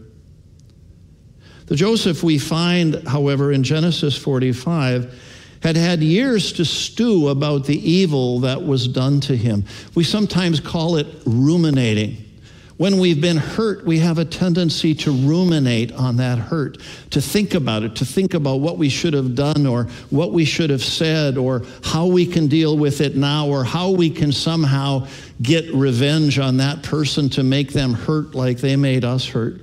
The 1.66 1.76
Joseph 1.76 2.22
we 2.22 2.38
find, 2.38 3.06
however, 3.08 3.50
in 3.50 3.62
Genesis 3.62 4.16
45 4.16 5.18
had 5.62 5.76
had 5.76 6.02
years 6.02 6.52
to 6.54 6.64
stew 6.64 7.28
about 7.28 7.64
the 7.66 7.90
evil 7.90 8.40
that 8.40 8.62
was 8.62 8.88
done 8.88 9.20
to 9.20 9.36
him. 9.36 9.64
We 9.94 10.04
sometimes 10.04 10.60
call 10.60 10.96
it 10.96 11.06
ruminating. 11.24 12.31
When 12.78 12.98
we've 12.98 13.20
been 13.20 13.36
hurt, 13.36 13.84
we 13.84 13.98
have 13.98 14.18
a 14.18 14.24
tendency 14.24 14.94
to 14.96 15.10
ruminate 15.10 15.92
on 15.92 16.16
that 16.16 16.38
hurt, 16.38 16.78
to 17.10 17.20
think 17.20 17.54
about 17.54 17.82
it, 17.82 17.96
to 17.96 18.04
think 18.04 18.34
about 18.34 18.60
what 18.60 18.78
we 18.78 18.88
should 18.88 19.12
have 19.14 19.34
done 19.34 19.66
or 19.66 19.84
what 20.10 20.32
we 20.32 20.44
should 20.44 20.70
have 20.70 20.82
said 20.82 21.36
or 21.36 21.62
how 21.84 22.06
we 22.06 22.24
can 22.24 22.48
deal 22.48 22.76
with 22.78 23.00
it 23.00 23.14
now 23.14 23.46
or 23.46 23.62
how 23.62 23.90
we 23.90 24.08
can 24.08 24.32
somehow 24.32 25.06
get 25.42 25.72
revenge 25.74 26.38
on 26.38 26.56
that 26.56 26.82
person 26.82 27.28
to 27.30 27.42
make 27.42 27.72
them 27.72 27.92
hurt 27.92 28.34
like 28.34 28.58
they 28.58 28.76
made 28.76 29.04
us 29.04 29.26
hurt. 29.26 29.60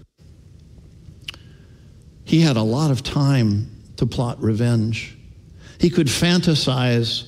He 2.25 2.41
had 2.41 2.57
a 2.57 2.63
lot 2.63 2.91
of 2.91 3.01
time 3.01 3.71
to 3.97 4.05
plot 4.05 4.39
revenge. 4.39 5.17
He 5.79 5.89
could 5.89 6.07
fantasize 6.07 7.25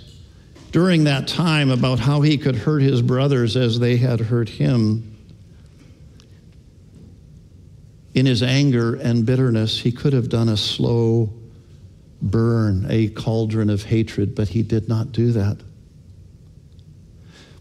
during 0.72 1.06
that 1.06 1.28
time 1.28 1.72
about 1.72 2.00
how 2.00 2.22
he 2.22 2.38
could 2.38 2.56
hurt 2.56 2.82
his 2.82 3.02
brothers 3.02 3.58
as 3.58 3.80
they 3.80 3.98
had 3.98 4.20
hurt 4.20 4.48
him. 4.48 5.11
In 8.14 8.26
his 8.26 8.44
anger 8.44 8.96
and 8.96 9.26
bitterness, 9.26 9.80
he 9.80 9.92
could 9.92 10.14
have 10.14 10.30
done 10.30 10.50
a 10.50 10.58
slow 10.58 11.32
burn, 12.22 12.86
a 12.90 13.08
cauldron 13.10 13.70
of 13.70 13.84
hatred, 13.84 14.36
but 14.36 14.50
he 14.50 14.64
did 14.64 14.90
not 14.90 15.12
do 15.12 15.32
that. 15.32 15.58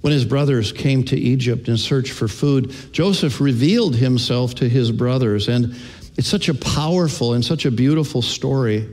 When 0.01 0.13
his 0.13 0.25
brothers 0.25 0.73
came 0.73 1.05
to 1.05 1.17
Egypt 1.17 1.69
in 1.69 1.77
search 1.77 2.11
for 2.11 2.27
food, 2.27 2.75
Joseph 2.93 3.41
revealed 3.41 3.97
himself 3.97 4.55
to 4.57 4.69
his 4.69 4.91
brothers, 4.91 5.49
and 5.49 5.77
it's 6.17 6.29
such 6.29 6.49
a 6.49 6.55
powerful 6.55 7.35
and 7.35 7.45
such 7.45 7.65
a 7.67 7.71
beautiful 7.71 8.23
story. 8.23 8.89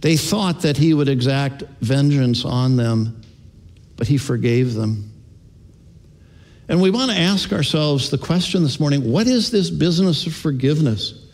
They 0.00 0.16
thought 0.16 0.62
that 0.62 0.76
he 0.76 0.94
would 0.94 1.08
exact 1.08 1.62
vengeance 1.80 2.44
on 2.44 2.76
them, 2.76 3.22
but 3.96 4.08
he 4.08 4.16
forgave 4.16 4.74
them. 4.74 5.12
And 6.68 6.82
we 6.82 6.90
want 6.90 7.10
to 7.10 7.16
ask 7.16 7.52
ourselves 7.52 8.10
the 8.10 8.18
question 8.18 8.62
this 8.62 8.78
morning 8.78 9.10
what 9.10 9.26
is 9.26 9.50
this 9.50 9.70
business 9.70 10.26
of 10.26 10.34
forgiveness? 10.34 11.26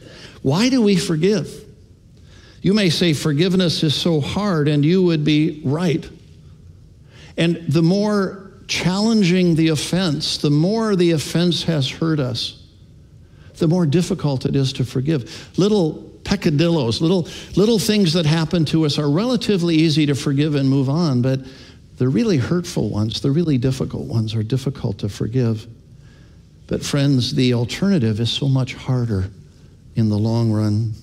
Why 0.43 0.69
do 0.69 0.81
we 0.81 0.97
forgive? 0.97 1.65
You 2.63 2.73
may 2.73 2.89
say 2.89 3.13
forgiveness 3.13 3.83
is 3.83 3.95
so 3.95 4.21
hard, 4.21 4.69
and 4.69 4.85
you 4.85 5.03
would 5.03 5.25
be 5.25 5.61
right. 5.65 6.09
And 7.37 7.57
the 7.69 7.83
more 7.83 8.53
challenging 8.69 9.55
the 9.55 9.69
offense, 9.69 10.39
the 10.39 10.51
more 10.51 10.97
the 10.97 11.11
offense 11.11 11.65
has 11.65 11.91
hurt 11.91 12.21
us, 12.21 12.63
the 13.57 13.69
more 13.69 13.87
difficult 13.87 14.47
it 14.47 14.57
is 14.57 14.73
to 14.75 14.85
forgive. 14.85 15.59
Little 15.59 16.11
peccadillos, 16.25 17.01
little, 17.03 17.29
little 17.55 17.79
things 17.79 18.15
that 18.15 18.25
happen 18.25 18.65
to 18.67 18.87
us 18.87 18.99
are 18.99 19.11
relatively 19.11 19.75
easy 19.75 20.07
to 20.07 20.15
forgive 20.15 20.55
and 20.55 20.69
move 20.69 20.89
on, 20.89 21.21
but 21.21 21.41
the 21.97 22.09
really 22.09 22.39
hurtful 22.39 22.89
ones, 22.89 23.21
the 23.21 23.31
really 23.31 23.59
difficult 23.59 24.07
ones, 24.07 24.35
are 24.35 24.43
difficult 24.43 24.99
to 24.99 25.09
forgive. 25.09 25.67
But, 26.67 26.85
friends, 26.85 27.35
the 27.35 27.55
alternative 27.55 28.21
is 28.21 28.31
so 28.31 28.49
much 28.49 28.75
harder 28.75 29.31
in 29.95 30.09
the 30.09 30.19
long 30.19 30.51
run. 30.51 30.95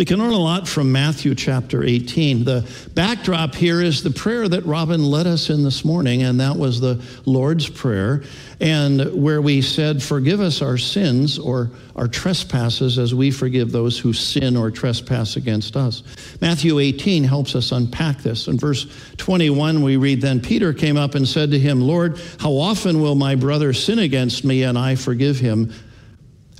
We 0.00 0.06
can 0.06 0.18
learn 0.18 0.32
a 0.32 0.38
lot 0.38 0.66
from 0.66 0.90
Matthew 0.90 1.34
chapter 1.34 1.84
18. 1.84 2.44
The 2.44 2.66
backdrop 2.94 3.54
here 3.54 3.82
is 3.82 4.02
the 4.02 4.10
prayer 4.10 4.48
that 4.48 4.64
Robin 4.64 5.04
led 5.04 5.26
us 5.26 5.50
in 5.50 5.62
this 5.62 5.84
morning, 5.84 6.22
and 6.22 6.40
that 6.40 6.56
was 6.56 6.80
the 6.80 7.04
Lord's 7.26 7.68
Prayer, 7.68 8.22
and 8.60 9.22
where 9.22 9.42
we 9.42 9.60
said, 9.60 10.02
Forgive 10.02 10.40
us 10.40 10.62
our 10.62 10.78
sins 10.78 11.38
or 11.38 11.70
our 11.96 12.08
trespasses 12.08 12.98
as 12.98 13.14
we 13.14 13.30
forgive 13.30 13.72
those 13.72 13.98
who 13.98 14.14
sin 14.14 14.56
or 14.56 14.70
trespass 14.70 15.36
against 15.36 15.76
us. 15.76 16.02
Matthew 16.40 16.78
18 16.78 17.22
helps 17.22 17.54
us 17.54 17.70
unpack 17.70 18.22
this. 18.22 18.48
In 18.48 18.56
verse 18.56 18.86
21, 19.18 19.82
we 19.82 19.98
read, 19.98 20.22
Then 20.22 20.40
Peter 20.40 20.72
came 20.72 20.96
up 20.96 21.14
and 21.14 21.28
said 21.28 21.50
to 21.50 21.58
him, 21.58 21.78
Lord, 21.78 22.18
how 22.38 22.52
often 22.52 23.02
will 23.02 23.16
my 23.16 23.34
brother 23.34 23.74
sin 23.74 23.98
against 23.98 24.46
me 24.46 24.62
and 24.62 24.78
I 24.78 24.94
forgive 24.94 25.40
him? 25.40 25.74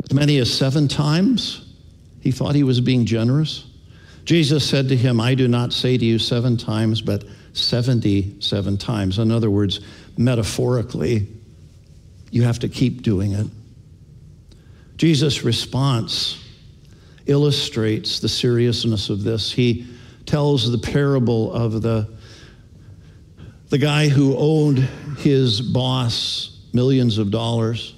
As 0.04 0.12
many 0.12 0.36
as 0.36 0.52
seven 0.52 0.88
times? 0.88 1.69
He 2.20 2.30
thought 2.30 2.54
he 2.54 2.62
was 2.62 2.80
being 2.80 3.06
generous. 3.06 3.64
Jesus 4.24 4.68
said 4.68 4.88
to 4.88 4.96
him, 4.96 5.20
I 5.20 5.34
do 5.34 5.48
not 5.48 5.72
say 5.72 5.96
to 5.96 6.04
you 6.04 6.18
seven 6.18 6.56
times, 6.56 7.00
but 7.00 7.24
77 7.52 8.78
times. 8.78 9.18
In 9.18 9.30
other 9.30 9.50
words, 9.50 9.80
metaphorically, 10.16 11.26
you 12.30 12.42
have 12.42 12.60
to 12.60 12.68
keep 12.68 13.02
doing 13.02 13.32
it. 13.32 13.46
Jesus' 14.96 15.42
response 15.42 16.44
illustrates 17.26 18.20
the 18.20 18.28
seriousness 18.28 19.08
of 19.08 19.22
this. 19.22 19.50
He 19.50 19.86
tells 20.26 20.70
the 20.70 20.78
parable 20.78 21.52
of 21.52 21.82
the, 21.82 22.08
the 23.70 23.78
guy 23.78 24.08
who 24.08 24.36
owed 24.36 24.78
his 25.18 25.60
boss 25.60 26.60
millions 26.72 27.18
of 27.18 27.30
dollars, 27.30 27.94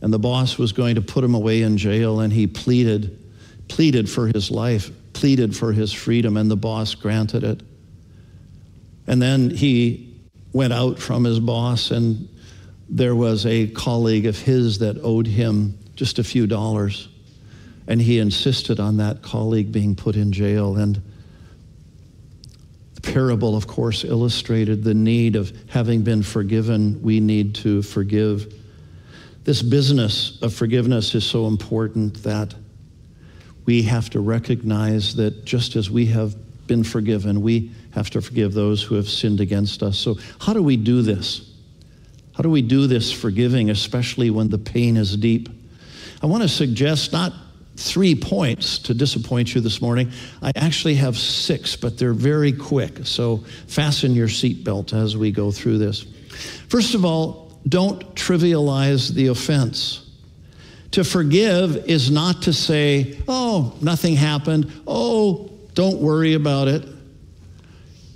and 0.00 0.12
the 0.12 0.18
boss 0.18 0.56
was 0.56 0.72
going 0.72 0.94
to 0.94 1.02
put 1.02 1.24
him 1.24 1.34
away 1.34 1.62
in 1.62 1.76
jail, 1.76 2.20
and 2.20 2.32
he 2.32 2.46
pleaded 2.46 3.18
pleaded 3.68 4.08
for 4.08 4.28
his 4.28 4.50
life, 4.50 4.90
pleaded 5.12 5.56
for 5.56 5.72
his 5.72 5.92
freedom, 5.92 6.36
and 6.36 6.50
the 6.50 6.56
boss 6.56 6.94
granted 6.94 7.44
it. 7.44 7.62
And 9.06 9.20
then 9.20 9.50
he 9.50 10.14
went 10.52 10.72
out 10.72 10.98
from 10.98 11.24
his 11.24 11.40
boss, 11.40 11.90
and 11.90 12.28
there 12.88 13.14
was 13.14 13.46
a 13.46 13.68
colleague 13.68 14.26
of 14.26 14.38
his 14.38 14.78
that 14.78 14.98
owed 15.02 15.26
him 15.26 15.78
just 15.94 16.18
a 16.18 16.24
few 16.24 16.46
dollars. 16.46 17.08
And 17.88 18.00
he 18.00 18.18
insisted 18.18 18.80
on 18.80 18.96
that 18.96 19.22
colleague 19.22 19.70
being 19.70 19.94
put 19.94 20.16
in 20.16 20.32
jail. 20.32 20.76
And 20.76 21.00
the 22.94 23.00
parable, 23.00 23.56
of 23.56 23.66
course, 23.66 24.04
illustrated 24.04 24.82
the 24.82 24.94
need 24.94 25.36
of 25.36 25.52
having 25.68 26.02
been 26.02 26.22
forgiven, 26.22 27.00
we 27.02 27.20
need 27.20 27.54
to 27.56 27.82
forgive. 27.82 28.52
This 29.44 29.62
business 29.62 30.40
of 30.42 30.52
forgiveness 30.52 31.14
is 31.14 31.24
so 31.24 31.46
important 31.46 32.22
that 32.24 32.54
we 33.66 33.82
have 33.82 34.08
to 34.10 34.20
recognize 34.20 35.16
that 35.16 35.44
just 35.44 35.76
as 35.76 35.90
we 35.90 36.06
have 36.06 36.34
been 36.66 36.84
forgiven, 36.84 37.42
we 37.42 37.72
have 37.90 38.10
to 38.10 38.20
forgive 38.20 38.54
those 38.54 38.82
who 38.82 38.94
have 38.94 39.08
sinned 39.08 39.40
against 39.40 39.82
us. 39.82 39.98
So, 39.98 40.16
how 40.40 40.52
do 40.52 40.62
we 40.62 40.76
do 40.76 41.02
this? 41.02 41.52
How 42.34 42.42
do 42.42 42.50
we 42.50 42.62
do 42.62 42.86
this 42.86 43.12
forgiving, 43.12 43.70
especially 43.70 44.30
when 44.30 44.48
the 44.48 44.58
pain 44.58 44.96
is 44.96 45.16
deep? 45.16 45.48
I 46.22 46.26
want 46.26 46.42
to 46.42 46.48
suggest 46.48 47.12
not 47.12 47.32
three 47.76 48.14
points 48.14 48.78
to 48.78 48.94
disappoint 48.94 49.54
you 49.54 49.60
this 49.60 49.82
morning. 49.82 50.10
I 50.42 50.52
actually 50.56 50.94
have 50.94 51.16
six, 51.16 51.76
but 51.76 51.98
they're 51.98 52.14
very 52.14 52.52
quick. 52.52 53.00
So, 53.04 53.38
fasten 53.66 54.14
your 54.14 54.28
seatbelt 54.28 54.92
as 54.92 55.16
we 55.16 55.32
go 55.32 55.50
through 55.50 55.78
this. 55.78 56.06
First 56.68 56.94
of 56.94 57.04
all, 57.04 57.58
don't 57.68 58.14
trivialize 58.14 59.12
the 59.12 59.28
offense. 59.28 60.05
To 60.92 61.04
forgive 61.04 61.76
is 61.76 62.10
not 62.10 62.42
to 62.42 62.52
say, 62.52 63.18
oh, 63.28 63.76
nothing 63.80 64.14
happened. 64.14 64.72
Oh, 64.86 65.50
don't 65.74 66.00
worry 66.00 66.34
about 66.34 66.68
it. 66.68 66.88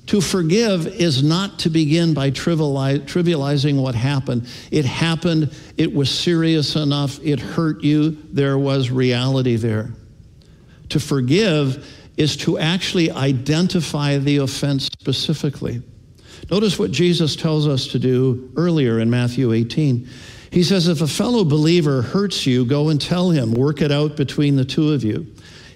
To 0.07 0.21
forgive 0.21 0.87
is 0.89 1.23
not 1.23 1.61
to 1.61 1.71
begin 1.71 2.15
by 2.15 2.33
trivializing 2.33 3.81
what 3.81 3.95
happened. 3.95 4.49
It 4.73 4.85
happened, 4.85 5.55
it 5.77 5.95
was 5.95 6.11
serious 6.11 6.75
enough, 6.75 7.21
it 7.23 7.39
hurt 7.39 7.85
you, 7.85 8.19
there 8.33 8.59
was 8.59 8.91
reality 8.91 9.55
there. 9.55 9.93
To 10.89 10.99
forgive 10.99 11.87
is 12.17 12.37
to 12.39 12.59
actually 12.59 13.13
identify 13.13 14.19
the 14.19 14.39
offense 14.39 14.87
specifically. 14.87 15.81
Notice 16.51 16.77
what 16.77 16.91
Jesus 16.91 17.37
tells 17.37 17.69
us 17.69 17.87
to 17.89 18.01
do 18.01 18.51
earlier 18.57 18.99
in 18.99 19.11
Matthew 19.11 19.53
18. 19.53 20.09
He 20.51 20.65
says, 20.65 20.89
if 20.89 21.01
a 21.01 21.07
fellow 21.07 21.45
believer 21.45 22.03
hurts 22.03 22.45
you, 22.45 22.65
go 22.65 22.89
and 22.89 23.01
tell 23.01 23.31
him, 23.31 23.53
work 23.53 23.81
it 23.83 23.93
out 23.93 24.17
between 24.17 24.57
the 24.57 24.65
two 24.65 24.93
of 24.93 25.05
you. 25.05 25.27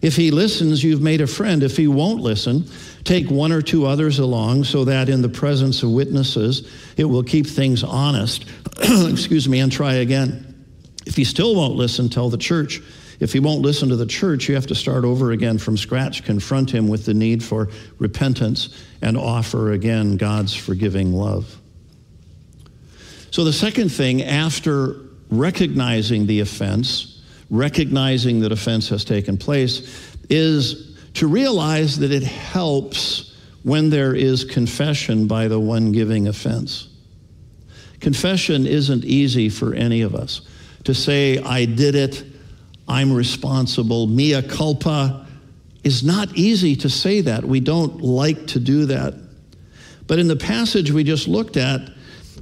If 0.03 0.17
he 0.17 0.31
listens, 0.31 0.83
you've 0.85 1.01
made 1.01 1.21
a 1.21 1.27
friend. 1.27 1.63
If 1.63 1.77
he 1.77 1.87
won't 1.87 2.21
listen, 2.21 2.67
take 3.05 3.31
one 3.31 3.53
or 3.53 3.63
two 3.63 3.87
others 3.87 4.19
along 4.19 4.65
so 4.65 4.85
that 4.85 5.09
in 5.09 5.23
the 5.23 5.29
presence 5.29 5.83
of 5.83 5.93
witnesses, 5.93 6.71
it 6.97 7.05
will 7.05 7.23
keep 7.23 7.47
things 7.47 7.83
honest. 7.83 8.45
Excuse 8.83 9.49
me, 9.49 9.61
and 9.61 9.73
try 9.73 9.95
again. 9.95 10.67
If 11.07 11.17
he 11.17 11.25
still 11.25 11.55
won't 11.55 11.77
listen, 11.77 12.09
tell 12.09 12.29
the 12.29 12.37
church. 12.37 12.83
If 13.21 13.33
he 13.33 13.41
won't 13.41 13.63
listen 13.63 13.89
to 13.91 13.97
the 13.97 14.07
church, 14.07 14.49
you 14.49 14.55
have 14.57 14.67
to 14.67 14.75
start 14.75 15.05
over 15.05 15.31
again 15.31 15.57
from 15.57 15.77
scratch, 15.77 16.25
confront 16.25 16.71
him 16.71 16.89
with 16.89 17.07
the 17.07 17.15
need 17.15 17.43
for 17.43 17.71
repentance, 17.99 18.85
and 19.01 19.17
offer 19.17 19.73
again 19.73 20.17
God's 20.17 20.55
forgiving 20.55 21.15
love. 21.15 21.59
So, 23.35 23.43
the 23.43 23.53
second 23.53 23.89
thing 23.89 24.23
after 24.23 24.95
recognizing 25.29 26.25
the 26.25 26.39
offense, 26.39 27.21
recognizing 27.51 28.39
that 28.43 28.53
offense 28.53 28.89
has 28.91 29.05
taken 29.05 29.37
place, 29.39 30.17
is 30.31 30.97
to 31.15 31.27
realize 31.27 31.99
that 31.99 32.13
it 32.13 32.23
helps 32.23 33.35
when 33.65 33.91
there 33.91 34.15
is 34.15 34.45
confession 34.45 35.27
by 35.27 35.49
the 35.49 35.59
one 35.59 35.91
giving 35.91 36.29
offense. 36.29 36.87
Confession 37.99 38.69
isn't 38.69 39.05
easy 39.05 39.49
for 39.49 39.75
any 39.75 40.03
of 40.03 40.15
us. 40.15 40.43
To 40.85 40.95
say, 40.95 41.39
I 41.39 41.65
did 41.65 41.97
it, 41.97 42.23
I'm 42.87 43.13
responsible, 43.13 44.07
mea 44.07 44.43
culpa, 44.43 45.27
is 45.83 46.05
not 46.05 46.33
easy 46.37 46.77
to 46.77 46.89
say 46.89 47.21
that. 47.23 47.43
We 47.43 47.59
don't 47.59 48.01
like 48.01 48.47
to 48.47 48.61
do 48.61 48.87
that. 48.87 49.15
But 50.07 50.21
in 50.21 50.29
the 50.29 50.37
passage 50.37 50.93
we 50.93 51.03
just 51.03 51.27
looked 51.27 51.57
at, 51.57 51.91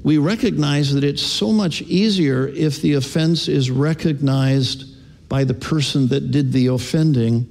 we 0.03 0.19
recognize 0.19 0.95
that 0.95 1.05
it's 1.05 1.23
so 1.23 1.53
much 1.53 1.83
easier 1.83 2.49
if 2.49 2.83
the 2.83 2.95
offense 2.95 3.49
is 3.49 3.71
recognized 3.71 4.87
by 5.29 5.45
the 5.45 5.55
person 5.55 6.09
that 6.09 6.31
did 6.31 6.53
the 6.53 6.67
offending. 6.69 7.49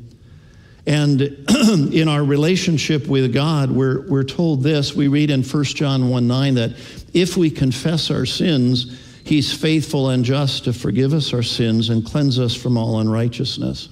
And 0.86 1.22
in 1.94 2.08
our 2.08 2.24
relationship 2.24 3.08
with 3.08 3.34
God, 3.34 3.72
we're, 3.72 4.08
we're 4.08 4.24
told 4.24 4.64
this. 4.64 4.94
We 4.94 5.08
read 5.08 5.30
in 5.30 5.44
1 5.44 5.64
John 5.64 6.10
1 6.10 6.28
9 6.28 6.56
that 6.56 6.72
if 7.14 7.38
we 7.38 7.50
confess 7.50 8.12
our 8.12 8.26
sins, 8.26 9.00
he's 9.24 9.54
faithful 9.54 10.10
and 10.10 10.26
just 10.26 10.66
to 10.66 10.74
forgive 10.74 11.14
us 11.14 11.34
our 11.34 11.44
sins 11.44 11.90
and 11.90 12.06
cleanse 12.06 12.38
us 12.38 12.54
from 12.54 12.78
all 12.78 13.00
unrighteousness. 13.00 13.90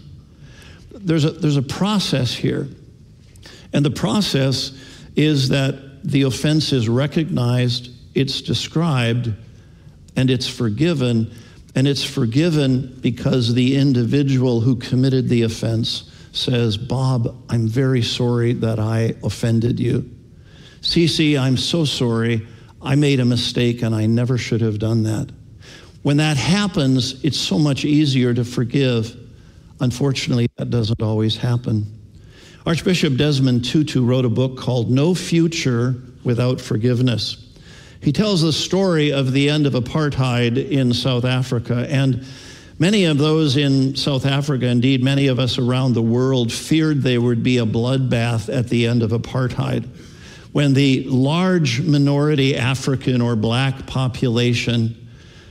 There's 0.92 1.26
a, 1.26 1.32
there's 1.32 1.58
a 1.58 1.62
process 1.62 2.34
here. 2.34 2.68
And 3.72 3.86
the 3.86 3.92
process 3.92 4.72
is 5.16 5.50
that 5.50 6.04
the 6.04 6.24
offense 6.24 6.74
is 6.74 6.90
recognized, 6.90 7.92
it's 8.16 8.42
described, 8.42 9.34
and 10.16 10.30
it's 10.30 10.48
forgiven 10.48 11.32
and 11.76 11.88
it's 11.88 12.04
forgiven 12.04 12.98
because 13.02 13.54
the 13.54 13.78
individual 13.78 14.62
who 14.62 14.76
committed 14.76 15.30
the 15.30 15.44
offense 15.44 16.12
says, 16.32 16.78
Bob, 16.78 17.36
I'm 17.50 17.68
very 17.68 18.02
sorry 18.02 18.54
that 18.54 18.80
I 18.80 19.16
offended 19.24 19.80
you. 19.80 20.10
Cece, 20.82 21.40
I'm 21.40 21.58
so 21.58 21.86
sorry. 21.86 22.46
I 22.82 22.96
made 22.96 23.20
a 23.20 23.26
mistake 23.26 23.82
and 23.82 23.94
I 23.94 24.06
never 24.06 24.38
should 24.38 24.62
have 24.62 24.80
done 24.80 25.04
that. 25.04 25.32
When 26.02 26.18
that 26.18 26.38
happens, 26.38 27.24
it's 27.24 27.40
so 27.40 27.60
much 27.60 27.84
easier 27.86 28.34
to 28.34 28.46
forgive. 28.46 29.16
Unfortunately, 29.82 30.48
that 30.58 30.70
doesn't 30.70 31.02
always 31.02 31.36
happen. 31.36 31.86
Archbishop 32.66 33.16
Desmond 33.16 33.66
Tutu 33.66 34.04
wrote 34.04 34.26
a 34.26 34.30
book 34.30 34.58
called 34.58 34.90
No 34.90 35.14
Future 35.14 35.96
Without 36.24 36.62
Forgiveness. 36.62 37.49
He 38.02 38.12
tells 38.14 38.42
the 38.42 38.54
story 38.54 39.12
of 39.12 39.34
the 39.34 39.50
end 39.50 39.68
of 39.68 39.74
apartheid 39.74 40.72
in 40.72 40.94
South 40.94 41.26
Africa. 41.26 41.86
And 41.90 42.26
many 42.80 43.06
of 43.06 43.18
those 43.18 43.58
in 43.58 43.96
South 43.96 44.26
Africa, 44.26 44.68
indeed, 44.68 45.04
many 45.04 45.28
of 45.28 45.38
us 45.38 45.58
around 45.58 45.94
the 45.94 46.02
world, 46.02 46.52
feared 46.52 47.02
there 47.02 47.20
would 47.20 47.44
be 47.44 47.58
a 47.58 47.66
bloodbath 47.66 48.54
at 48.54 48.70
the 48.70 48.88
end 48.88 49.04
of 49.04 49.12
apartheid. 49.12 49.88
When 50.54 50.74
the 50.74 51.04
large 51.04 51.82
minority 51.82 52.56
African 52.56 53.22
or 53.22 53.36
black 53.36 53.86
population 53.86 55.08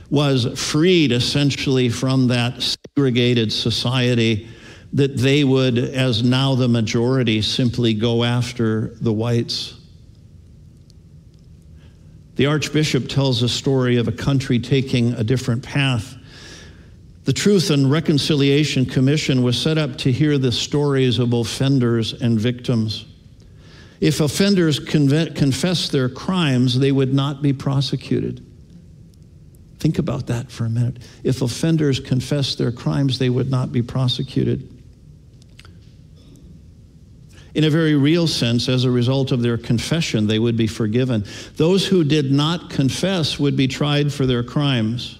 was 0.09 0.59
freed 0.59 1.11
essentially 1.11 1.87
from 1.87 2.27
that 2.27 2.61
segregated 2.61 3.53
society, 3.53 4.47
that 4.93 5.15
they 5.17 5.43
would, 5.43 5.77
as 5.77 6.23
now 6.23 6.55
the 6.55 6.67
majority, 6.67 7.43
simply 7.43 7.93
go 7.93 8.23
after 8.23 8.95
the 9.01 9.13
whites. 9.13 9.78
The 12.39 12.45
Archbishop 12.45 13.09
tells 13.09 13.43
a 13.43 13.49
story 13.49 13.97
of 13.97 14.07
a 14.07 14.13
country 14.13 14.59
taking 14.59 15.11
a 15.11 15.25
different 15.25 15.61
path. 15.61 16.15
The 17.25 17.33
Truth 17.33 17.69
and 17.69 17.91
Reconciliation 17.91 18.85
Commission 18.85 19.43
was 19.43 19.61
set 19.61 19.77
up 19.77 19.97
to 19.97 20.11
hear 20.13 20.37
the 20.37 20.53
stories 20.53 21.19
of 21.19 21.33
offenders 21.33 22.13
and 22.13 22.39
victims. 22.39 23.05
If 23.99 24.21
offenders 24.21 24.79
confess 24.79 25.89
their 25.89 26.07
crimes, 26.07 26.79
they 26.79 26.93
would 26.93 27.13
not 27.13 27.41
be 27.41 27.51
prosecuted. 27.51 28.41
Think 29.79 29.99
about 29.99 30.27
that 30.27 30.49
for 30.49 30.63
a 30.63 30.69
minute. 30.69 31.03
If 31.25 31.41
offenders 31.41 31.99
confess 31.99 32.55
their 32.55 32.71
crimes, 32.71 33.19
they 33.19 33.29
would 33.29 33.51
not 33.51 33.73
be 33.73 33.81
prosecuted 33.81 34.78
in 37.55 37.63
a 37.63 37.69
very 37.69 37.95
real 37.95 38.27
sense, 38.27 38.69
as 38.69 38.83
a 38.83 38.91
result 38.91 39.31
of 39.31 39.41
their 39.41 39.57
confession, 39.57 40.27
they 40.27 40.39
would 40.39 40.55
be 40.55 40.67
forgiven. 40.67 41.25
Those 41.55 41.85
who 41.87 42.03
did 42.03 42.31
not 42.31 42.69
confess 42.69 43.39
would 43.39 43.57
be 43.57 43.67
tried 43.67 44.13
for 44.13 44.25
their 44.25 44.43
crimes. 44.43 45.19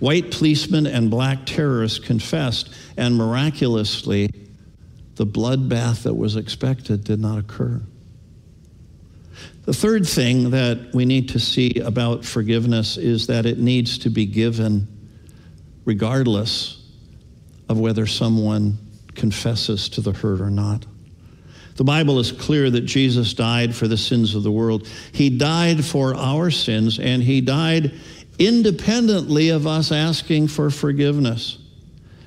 White 0.00 0.30
policemen 0.30 0.86
and 0.86 1.10
black 1.10 1.44
terrorists 1.44 1.98
confessed, 1.98 2.74
and 2.96 3.16
miraculously, 3.16 4.30
the 5.16 5.26
bloodbath 5.26 6.04
that 6.04 6.14
was 6.14 6.36
expected 6.36 7.04
did 7.04 7.20
not 7.20 7.38
occur. 7.38 7.80
The 9.66 9.74
third 9.74 10.08
thing 10.08 10.50
that 10.50 10.94
we 10.94 11.04
need 11.04 11.28
to 11.28 11.38
see 11.38 11.78
about 11.84 12.24
forgiveness 12.24 12.96
is 12.96 13.26
that 13.26 13.46
it 13.46 13.58
needs 13.58 13.98
to 13.98 14.10
be 14.10 14.26
given 14.26 14.88
regardless 15.84 16.82
of 17.68 17.78
whether 17.78 18.06
someone 18.06 18.78
confesses 19.14 19.88
to 19.90 20.00
the 20.00 20.12
hurt 20.12 20.40
or 20.40 20.50
not. 20.50 20.86
The 21.80 21.84
Bible 21.84 22.18
is 22.18 22.30
clear 22.30 22.68
that 22.68 22.82
Jesus 22.82 23.32
died 23.32 23.74
for 23.74 23.88
the 23.88 23.96
sins 23.96 24.34
of 24.34 24.42
the 24.42 24.52
world. 24.52 24.86
He 25.12 25.30
died 25.30 25.82
for 25.82 26.14
our 26.14 26.50
sins, 26.50 26.98
and 26.98 27.22
He 27.22 27.40
died 27.40 27.94
independently 28.38 29.48
of 29.48 29.66
us 29.66 29.90
asking 29.90 30.48
for 30.48 30.68
forgiveness. 30.68 31.56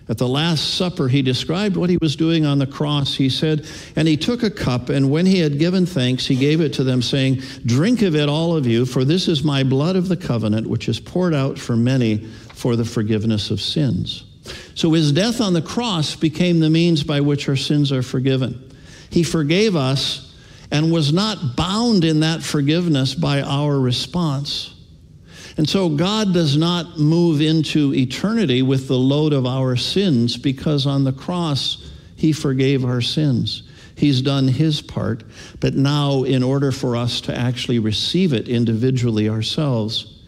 At 0.10 0.18
the 0.18 0.28
Last 0.28 0.74
Supper, 0.74 1.08
he 1.08 1.22
described 1.22 1.78
what 1.78 1.92
he 1.92 2.00
was 2.02 2.16
doing 2.16 2.48
on 2.48 2.58
the 2.58 2.66
cross. 2.66 3.14
He 3.14 3.30
said, 3.30 3.68
And 3.96 4.08
he 4.08 4.18
took 4.18 4.42
a 4.42 4.50
cup, 4.50 4.90
and 4.90 5.12
when 5.12 5.28
he 5.28 5.38
had 5.38 5.60
given 5.60 5.86
thanks, 5.86 6.26
he 6.26 6.36
gave 6.36 6.60
it 6.60 6.74
to 6.74 6.84
them, 6.84 7.04
saying, 7.04 7.44
Drink 7.64 8.02
of 8.02 8.16
it, 8.16 8.30
all 8.30 8.58
of 8.58 8.66
you, 8.66 8.88
for 8.88 9.06
this 9.06 9.28
is 9.28 9.44
my 9.44 9.64
blood 9.64 9.96
of 9.96 10.08
the 10.08 10.18
covenant, 10.18 10.66
which 10.66 10.90
is 10.90 11.00
poured 11.00 11.36
out 11.36 11.60
for 11.60 11.76
many 11.76 12.26
for 12.56 12.76
the 12.76 12.86
forgiveness 12.86 13.52
of 13.52 13.62
sins. 13.62 14.24
So 14.74 14.94
his 14.94 15.12
death 15.12 15.42
on 15.42 15.54
the 15.54 15.62
cross 15.62 16.16
became 16.16 16.60
the 16.60 16.72
means 16.72 17.04
by 17.04 17.22
which 17.22 17.48
our 17.48 17.56
sins 17.56 17.92
are 17.92 18.02
forgiven. 18.02 18.72
He 19.14 19.22
forgave 19.22 19.76
us 19.76 20.34
and 20.72 20.92
was 20.92 21.14
not 21.14 21.56
bound 21.56 22.04
in 22.04 22.22
that 22.22 22.42
forgiveness 22.42 23.14
by 23.14 23.44
our 23.44 23.80
response. 23.80 24.74
And 25.56 25.70
so 25.70 25.88
God 25.88 26.34
does 26.34 26.58
not 26.58 26.98
move 26.98 27.40
into 27.40 27.94
eternity 27.94 28.64
with 28.64 28.88
the 28.88 28.98
load 28.98 29.32
of 29.32 29.46
our 29.46 29.76
sins 29.76 30.36
because 30.36 30.88
on 30.88 31.04
the 31.04 31.14
cross, 31.14 31.92
He 32.16 32.34
forgave 32.34 32.84
our 32.84 33.02
sins. 33.02 33.62
He's 33.96 34.20
done 34.20 34.48
His 34.48 34.82
part. 34.82 35.24
But 35.60 35.76
now, 35.76 36.24
in 36.24 36.42
order 36.42 36.72
for 36.72 36.96
us 36.96 37.22
to 37.22 37.38
actually 37.38 37.78
receive 37.78 38.34
it 38.34 38.50
individually 38.50 39.30
ourselves, 39.30 40.24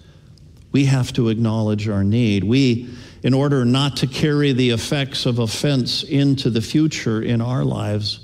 we 0.72 0.86
have 0.86 1.12
to 1.14 1.30
acknowledge 1.30 1.90
our 1.90 2.04
need. 2.04 2.44
We, 2.44 2.94
in 3.24 3.34
order 3.34 3.66
not 3.66 3.98
to 3.98 4.06
carry 4.06 4.52
the 4.52 4.70
effects 4.70 5.26
of 5.26 5.40
offense 5.40 6.04
into 6.04 6.52
the 6.52 6.62
future 6.62 7.24
in 7.24 7.42
our 7.42 7.64
lives, 7.64 8.20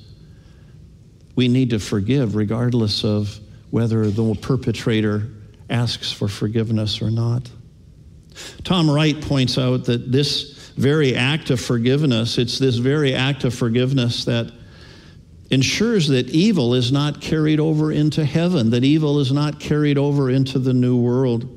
we 1.42 1.48
need 1.48 1.72
to 1.72 1.80
forgive 1.80 2.36
regardless 2.36 3.04
of 3.04 3.40
whether 3.72 4.12
the 4.12 4.36
perpetrator 4.36 5.28
asks 5.72 6.12
for 6.12 6.28
forgiveness 6.28 7.02
or 7.02 7.10
not. 7.10 7.50
Tom 8.64 8.88
Wright 8.88 9.20
points 9.20 9.58
out 9.58 9.86
that 9.86 10.12
this 10.12 10.70
very 10.78 11.16
act 11.16 11.50
of 11.50 11.60
forgiveness, 11.60 12.38
it's 12.38 12.60
this 12.60 12.76
very 12.76 13.16
act 13.16 13.44
of 13.44 13.56
forgiveness 13.56 14.24
that 14.26 14.54
ensures 15.50 16.08
that 16.10 16.30
evil 16.30 16.76
is 16.76 16.92
not 16.92 17.22
carried 17.22 17.60
over 17.60 17.92
into 17.92 18.24
heaven, 18.24 18.70
that 18.70 18.84
evil 18.84 19.20
is 19.20 19.32
not 19.32 19.60
carried 19.60 19.98
over 19.98 20.30
into 20.30 20.60
the 20.60 20.76
new 20.76 20.96
world. 20.96 21.50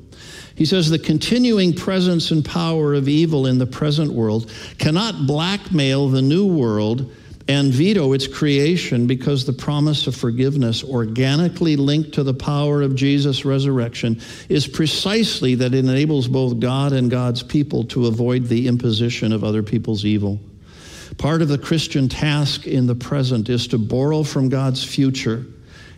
He 0.55 0.65
says 0.65 0.89
the 0.89 0.97
continuing 0.97 1.73
presence 1.73 2.31
and 2.31 2.43
power 2.43 2.95
of 2.95 3.07
evil 3.07 3.45
in 3.45 3.59
the 3.59 3.67
present 3.67 4.11
world 4.11 4.51
cannot 4.79 5.27
blackmail 5.27 6.09
the 6.09 6.23
new 6.23 6.47
world 6.47 7.11
and 7.47 7.71
veto 7.71 8.13
its 8.13 8.27
creation 8.27 9.05
because 9.05 9.45
the 9.45 9.53
promise 9.53 10.07
of 10.07 10.15
forgiveness, 10.15 10.83
organically 10.83 11.75
linked 11.75 12.13
to 12.13 12.23
the 12.23 12.33
power 12.33 12.81
of 12.81 12.95
Jesus' 12.95 13.45
resurrection, 13.45 14.19
is 14.49 14.67
precisely 14.67 15.53
that 15.55 15.73
it 15.73 15.85
enables 15.85 16.27
both 16.27 16.59
God 16.59 16.91
and 16.91 17.11
God's 17.11 17.43
people 17.43 17.83
to 17.85 18.07
avoid 18.07 18.45
the 18.45 18.67
imposition 18.67 19.31
of 19.31 19.43
other 19.43 19.61
people's 19.61 20.05
evil. 20.05 20.39
Part 21.19 21.43
of 21.43 21.47
the 21.47 21.59
Christian 21.59 22.09
task 22.09 22.65
in 22.65 22.87
the 22.87 22.95
present 22.95 23.47
is 23.47 23.67
to 23.67 23.77
borrow 23.77 24.23
from 24.23 24.49
God's 24.49 24.83
future 24.83 25.45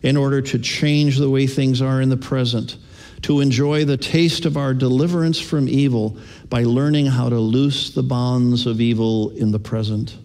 in 0.04 0.18
order 0.18 0.42
to 0.42 0.60
change 0.60 1.18
the 1.18 1.30
way 1.30 1.48
things 1.48 1.82
are 1.82 2.02
in 2.02 2.10
the 2.10 2.18
present, 2.18 2.78
to 3.22 3.40
enjoy 3.40 3.86
the 3.86 3.98
taste 3.98 4.46
of 4.46 4.58
our 4.58 4.74
deliverance 4.74 5.40
from 5.40 5.70
evil 5.70 6.18
by 6.50 6.64
learning 6.64 7.08
how 7.08 7.30
to 7.30 7.40
loose 7.40 7.92
the 7.92 8.04
bonds 8.04 8.68
of 8.68 8.82
evil 8.82 9.30
in 9.32 9.52
the 9.52 9.60
present. 9.60 10.18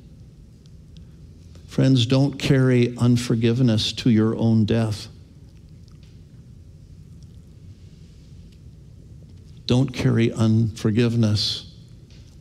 Friends, 1.72 2.04
don't 2.04 2.38
carry 2.38 2.94
unforgiveness 2.98 3.94
to 3.94 4.10
your 4.10 4.36
own 4.36 4.66
death. 4.66 5.08
Don't 9.64 9.90
carry 9.90 10.30
unforgiveness 10.34 11.74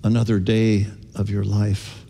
another 0.04 0.38
day 0.38 0.86
of 1.16 1.30
your 1.30 1.46
life. 1.46 2.04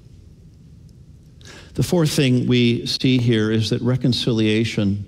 The 1.75 1.84
fourth 1.84 2.10
thing 2.10 2.47
we 2.47 2.88
see 2.88 3.19
here 3.19 3.51
is 3.51 3.69
that 3.69 3.84
reconciliation 3.84 5.05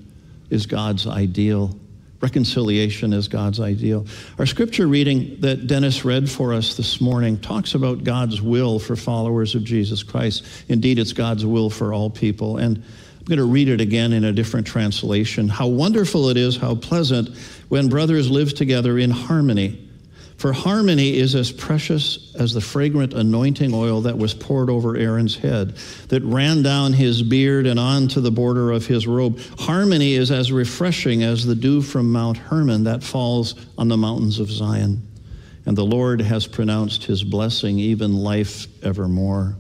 is 0.52 0.68
God's 0.68 1.08
ideal. 1.08 1.76
Reconciliation 2.24 3.12
is 3.12 3.28
God's 3.28 3.60
ideal. 3.60 4.06
Our 4.40 4.46
scripture 4.46 4.88
reading 4.88 5.42
that 5.42 5.68
Dennis 5.68 6.06
read 6.06 6.32
for 6.32 6.54
us 6.54 6.78
this 6.78 7.02
morning 7.02 7.38
talks 7.38 7.76
about 7.76 8.06
God's 8.06 8.42
will 8.42 8.80
for 8.80 8.96
followers 8.96 9.56
of 9.56 9.66
Jesus 9.66 10.04
Christ. 10.04 10.46
Indeed, 10.70 11.00
it's 11.00 11.12
God's 11.12 11.46
will 11.46 11.70
for 11.70 11.94
all 11.94 12.10
people. 12.10 12.60
And 12.60 12.78
I'm 12.78 13.26
going 13.26 13.40
to 13.40 13.44
read 13.44 13.68
it 13.68 13.82
again 13.82 14.14
in 14.14 14.24
a 14.24 14.32
different 14.32 14.66
translation. 14.66 15.50
How 15.50 15.68
wonderful 15.68 16.30
it 16.30 16.38
is, 16.38 16.56
how 16.56 16.76
pleasant 16.76 17.36
when 17.68 17.90
brothers 17.90 18.32
live 18.32 18.54
together 18.54 18.98
in 18.98 19.12
harmony. 19.12 19.86
For 20.44 20.52
harmony 20.52 21.16
is 21.16 21.36
as 21.36 21.54
precious 21.54 22.36
as 22.36 22.54
the 22.54 22.60
fragrant 22.60 23.14
anointing 23.14 23.74
oil 23.74 24.02
that 24.02 24.18
was 24.18 24.34
poured 24.34 24.70
over 24.70 24.98
Aaron's 24.98 25.38
head, 25.38 25.78
that 26.10 26.22
ran 26.24 26.62
down 26.62 26.92
his 26.92 27.24
beard 27.24 27.66
and 27.66 27.80
onto 27.80 28.20
the 28.20 28.30
border 28.30 28.74
of 28.74 28.86
his 28.86 29.08
robe. 29.08 29.40
Harmony 29.58 30.16
is 30.16 30.32
as 30.32 30.52
refreshing 30.52 31.24
as 31.24 31.46
the 31.46 31.56
dew 31.56 31.82
from 31.82 32.12
Mount 32.12 32.36
Hermon 32.36 32.84
that 32.84 33.04
falls 33.04 33.56
on 33.78 33.88
the 33.88 33.96
mountains 33.96 34.38
of 34.38 34.52
Zion. 34.52 35.08
And 35.66 35.78
the 35.78 35.86
Lord 35.86 36.20
has 36.20 36.46
pronounced 36.46 37.06
his 37.06 37.24
blessing, 37.24 37.80
even 37.80 38.14
life 38.14 38.68
evermore. 38.84 39.56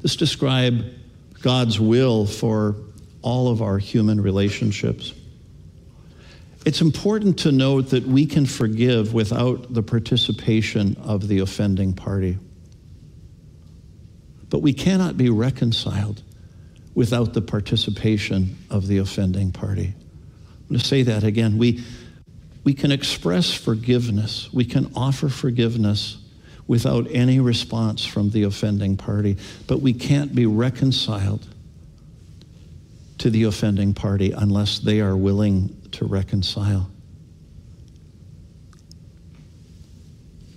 This 0.00 0.16
describes 0.16 0.82
God's 1.40 1.78
will 1.78 2.26
for 2.26 2.74
all 3.22 3.46
of 3.46 3.62
our 3.62 3.78
human 3.78 4.20
relationships. 4.20 5.14
It's 6.66 6.80
important 6.80 7.38
to 7.38 7.52
note 7.52 7.90
that 7.90 8.08
we 8.08 8.26
can 8.26 8.44
forgive 8.44 9.14
without 9.14 9.72
the 9.72 9.84
participation 9.84 10.96
of 11.00 11.28
the 11.28 11.38
offending 11.38 11.92
party. 11.92 12.40
But 14.50 14.62
we 14.62 14.72
cannot 14.72 15.16
be 15.16 15.30
reconciled 15.30 16.24
without 16.92 17.34
the 17.34 17.40
participation 17.40 18.56
of 18.68 18.88
the 18.88 18.98
offending 18.98 19.52
party. 19.52 19.94
I'm 19.94 20.68
going 20.68 20.80
to 20.80 20.84
say 20.84 21.04
that 21.04 21.22
again. 21.22 21.56
We, 21.56 21.84
we 22.64 22.74
can 22.74 22.90
express 22.90 23.54
forgiveness, 23.54 24.52
we 24.52 24.64
can 24.64 24.90
offer 24.96 25.28
forgiveness 25.28 26.16
without 26.66 27.06
any 27.12 27.38
response 27.38 28.04
from 28.04 28.30
the 28.30 28.42
offending 28.42 28.96
party, 28.96 29.36
but 29.68 29.82
we 29.82 29.92
can't 29.92 30.34
be 30.34 30.46
reconciled 30.46 31.46
to 33.18 33.30
the 33.30 33.44
offending 33.44 33.94
party 33.94 34.32
unless 34.32 34.80
they 34.80 35.00
are 35.00 35.16
willing 35.16 35.85
to 35.96 36.04
reconcile. 36.04 36.90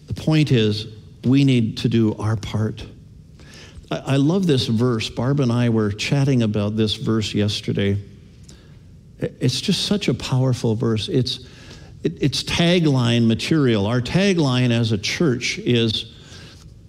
The 0.07 0.13
point 0.13 0.51
is, 0.51 0.87
we 1.23 1.43
need 1.43 1.77
to 1.79 1.89
do 1.89 2.15
our 2.15 2.35
part. 2.35 2.85
I, 3.91 3.97
I 3.97 4.15
love 4.17 4.47
this 4.47 4.67
verse. 4.67 5.09
Barb 5.09 5.39
and 5.39 5.51
I 5.51 5.69
were 5.69 5.91
chatting 5.91 6.43
about 6.43 6.75
this 6.75 6.95
verse 6.95 7.33
yesterday. 7.33 7.97
It's 9.19 9.61
just 9.61 9.85
such 9.85 10.07
a 10.07 10.13
powerful 10.13 10.75
verse. 10.75 11.09
It's, 11.09 11.39
it, 12.03 12.21
it's 12.21 12.43
tagline 12.43 13.27
material. 13.27 13.85
Our 13.85 14.01
tagline 14.01 14.71
as 14.71 14.91
a 14.91 14.97
church 14.97 15.57
is 15.59 16.13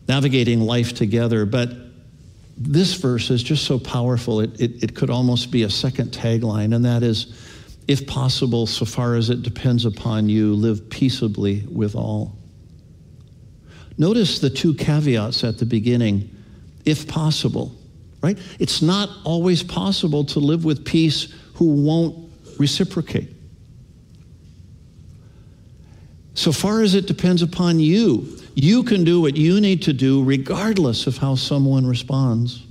navigating 0.08 0.60
life 0.60 0.94
together, 0.94 1.46
but 1.46 1.70
this 2.56 2.94
verse 2.94 3.30
is 3.30 3.42
just 3.42 3.64
so 3.64 3.78
powerful, 3.78 4.40
it, 4.40 4.60
it, 4.60 4.82
it 4.82 4.94
could 4.94 5.08
almost 5.08 5.50
be 5.50 5.62
a 5.62 5.70
second 5.70 6.10
tagline, 6.10 6.74
and 6.74 6.84
that 6.84 7.02
is 7.02 7.32
if 7.90 8.06
possible, 8.06 8.68
so 8.68 8.84
far 8.84 9.16
as 9.16 9.30
it 9.30 9.42
depends 9.42 9.84
upon 9.84 10.28
you, 10.28 10.54
live 10.54 10.88
peaceably 10.90 11.66
with 11.68 11.96
all. 11.96 12.36
Notice 13.98 14.38
the 14.38 14.48
two 14.48 14.74
caveats 14.74 15.42
at 15.42 15.58
the 15.58 15.66
beginning 15.66 16.30
if 16.84 17.08
possible, 17.08 17.74
right? 18.22 18.38
It's 18.60 18.80
not 18.80 19.10
always 19.24 19.64
possible 19.64 20.24
to 20.26 20.38
live 20.38 20.64
with 20.64 20.84
peace 20.84 21.34
who 21.54 21.82
won't 21.82 22.30
reciprocate. 22.60 23.28
So 26.34 26.52
far 26.52 26.82
as 26.82 26.94
it 26.94 27.08
depends 27.08 27.42
upon 27.42 27.80
you, 27.80 28.38
you 28.54 28.84
can 28.84 29.02
do 29.02 29.20
what 29.20 29.36
you 29.36 29.60
need 29.60 29.82
to 29.82 29.92
do 29.92 30.22
regardless 30.22 31.08
of 31.08 31.16
how 31.16 31.34
someone 31.34 31.88
responds. 31.88 32.64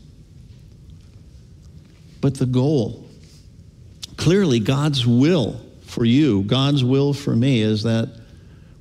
But 2.22 2.36
the 2.36 2.46
goal, 2.46 3.09
clearly 4.20 4.60
God's 4.60 5.08
will 5.08 5.60
for 5.82 6.04
you, 6.04 6.44
God's 6.44 6.84
will 6.84 7.14
for 7.14 7.36
me 7.36 7.62
is 7.62 7.84
that 7.84 8.10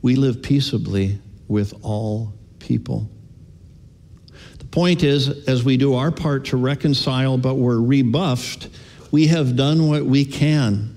we 0.02 0.16
live 0.16 0.42
peaceably 0.42 1.20
with 1.46 1.72
all 1.82 2.34
people. 2.58 3.08
The 4.58 4.64
point 4.66 5.04
is, 5.04 5.48
as 5.48 5.64
we 5.64 5.76
do 5.76 5.94
our 5.94 6.10
part 6.10 6.46
to 6.46 6.56
reconcile, 6.56 7.38
but 7.38 7.54
we're 7.54 7.80
rebuffed, 7.80 8.68
we 9.12 9.28
have 9.28 9.56
done 9.56 9.88
what 9.88 10.04
we 10.04 10.24
can. 10.24 10.94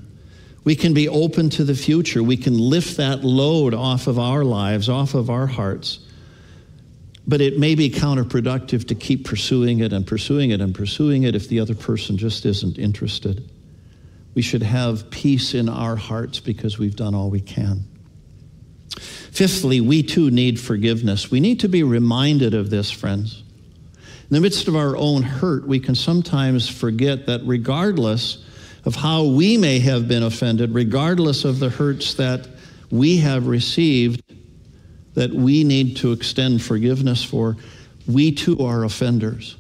We 0.64 0.76
can 0.76 0.94
be 0.94 1.08
open 1.08 1.50
to 1.52 1.64
the 1.64 1.76
future. 1.76 2.22
We 2.22 2.38
can 2.38 2.58
lift 2.58 2.98
that 2.98 3.24
load 3.24 3.74
off 3.74 4.08
of 4.08 4.20
our 4.20 4.44
lives, 4.44 4.90
off 4.90 5.14
of 5.14 5.30
our 5.30 5.48
hearts. 5.48 6.00
But 7.28 7.42
it 7.42 7.60
may 7.60 7.76
be 7.76 7.90
counterproductive 7.92 8.88
to 8.88 8.96
keep 8.96 9.26
pursuing 9.26 9.80
it 9.80 9.94
and 9.94 10.06
pursuing 10.06 10.50
it 10.50 10.62
and 10.62 10.74
pursuing 10.74 11.24
it 11.24 11.36
if 11.36 11.48
the 11.48 11.60
other 11.60 11.76
person 11.76 12.18
just 12.18 12.46
isn't 12.46 12.80
interested. 12.80 13.50
We 14.34 14.42
should 14.42 14.64
have 14.64 15.10
peace 15.10 15.54
in 15.54 15.68
our 15.68 15.96
hearts 15.96 16.40
because 16.40 16.78
we've 16.78 16.96
done 16.96 17.14
all 17.14 17.30
we 17.30 17.42
can. 17.42 17.86
Fifthly, 18.98 19.82
we 19.82 20.04
too 20.04 20.30
need 20.32 20.60
forgiveness. 20.60 21.32
We 21.32 21.40
need 21.40 21.60
to 21.62 21.70
be 21.70 21.84
reminded 21.84 22.54
of 22.54 22.70
this, 22.70 22.92
friends. 22.92 23.44
In 23.96 24.36
the 24.36 24.42
midst 24.42 24.68
of 24.68 24.76
our 24.76 24.96
own 24.96 25.24
hurt, 25.24 25.68
we 25.68 25.80
can 25.80 25.96
sometimes 25.96 26.70
forget 26.70 27.26
that 27.26 27.42
regardless 27.44 28.46
of 28.86 28.96
how 28.96 29.26
we 29.26 29.58
may 29.58 29.80
have 29.80 30.08
been 30.08 30.24
offended, 30.24 30.74
regardless 30.74 31.46
of 31.46 31.60
the 31.60 31.70
hurts 31.70 32.14
that 32.16 32.48
we 32.90 33.18
have 33.18 33.48
received, 33.48 34.22
that 35.14 35.32
we 35.32 35.64
need 35.64 35.98
to 35.98 36.14
extend 36.14 36.62
forgiveness 36.62 37.24
for, 37.24 37.58
we 38.08 38.32
too 38.32 38.60
are 38.60 38.84
offenders. 38.84 39.58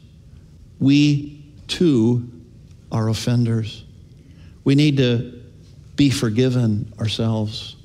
We 0.80 1.44
too 1.68 2.30
are 2.92 3.10
offenders. 3.10 3.84
We 4.64 4.76
need 4.76 4.98
to 4.98 5.42
be 5.96 6.10
forgiven 6.10 6.94
ourselves. 7.00 7.76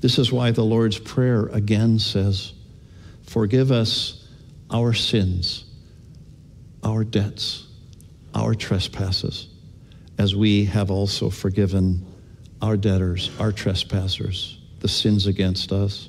This 0.00 0.18
is 0.18 0.32
why 0.32 0.50
the 0.50 0.64
Lord's 0.64 0.98
Prayer 0.98 1.46
again 1.46 1.98
says, 1.98 2.52
Forgive 3.24 3.72
us 3.72 4.26
our 4.70 4.92
sins, 4.92 5.64
our 6.82 7.04
debts, 7.04 7.66
our 8.34 8.54
trespasses, 8.54 9.48
as 10.18 10.34
we 10.34 10.64
have 10.66 10.90
also 10.90 11.30
forgiven 11.30 12.04
our 12.62 12.76
debtors, 12.76 13.30
our 13.38 13.52
trespassers, 13.52 14.58
the 14.80 14.88
sins 14.88 15.26
against 15.26 15.72
us. 15.72 16.08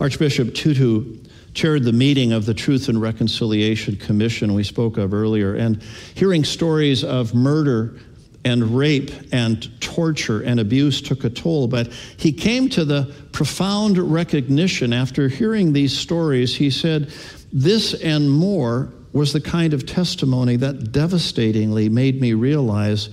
Archbishop 0.00 0.54
Tutu 0.54 1.18
chaired 1.54 1.84
the 1.84 1.92
meeting 1.92 2.32
of 2.32 2.44
the 2.44 2.54
Truth 2.54 2.88
and 2.88 3.00
Reconciliation 3.00 3.96
Commission 3.96 4.52
we 4.54 4.62
spoke 4.62 4.98
of 4.98 5.14
earlier, 5.14 5.54
and 5.54 5.82
hearing 6.14 6.44
stories 6.44 7.02
of 7.02 7.34
murder 7.34 7.98
and 8.46 8.78
rape 8.78 9.10
and 9.32 9.80
torture 9.80 10.40
and 10.40 10.60
abuse 10.60 11.02
took 11.02 11.24
a 11.24 11.30
toll. 11.30 11.66
But 11.66 11.92
he 12.16 12.32
came 12.32 12.68
to 12.70 12.84
the 12.84 13.12
profound 13.32 13.98
recognition 13.98 14.92
after 14.92 15.28
hearing 15.28 15.72
these 15.72 15.92
stories. 15.92 16.54
He 16.54 16.70
said, 16.70 17.10
This 17.52 17.92
and 17.92 18.30
more 18.30 18.92
was 19.12 19.32
the 19.32 19.40
kind 19.40 19.74
of 19.74 19.84
testimony 19.84 20.54
that 20.56 20.92
devastatingly 20.92 21.88
made 21.88 22.20
me 22.20 22.34
realize 22.34 23.08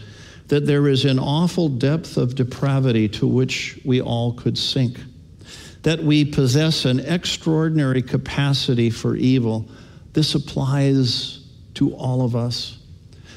that 0.50 0.68
there 0.68 0.88
is 0.88 1.04
an 1.04 1.18
awful 1.18 1.68
depth 1.68 2.16
of 2.16 2.36
depravity 2.36 3.10
to 3.10 3.26
which 3.26 3.80
we 3.84 4.02
all 4.02 4.34
could 4.34 4.58
sink, 4.58 5.00
that 5.82 6.04
we 6.04 6.24
possess 6.26 6.86
an 6.86 7.00
extraordinary 7.00 8.04
capacity 8.04 8.92
for 8.92 9.16
evil. 9.16 9.68
This 10.12 10.36
applies 10.36 11.40
to 11.74 11.96
all 11.96 12.22
of 12.22 12.36
us. 12.36 12.78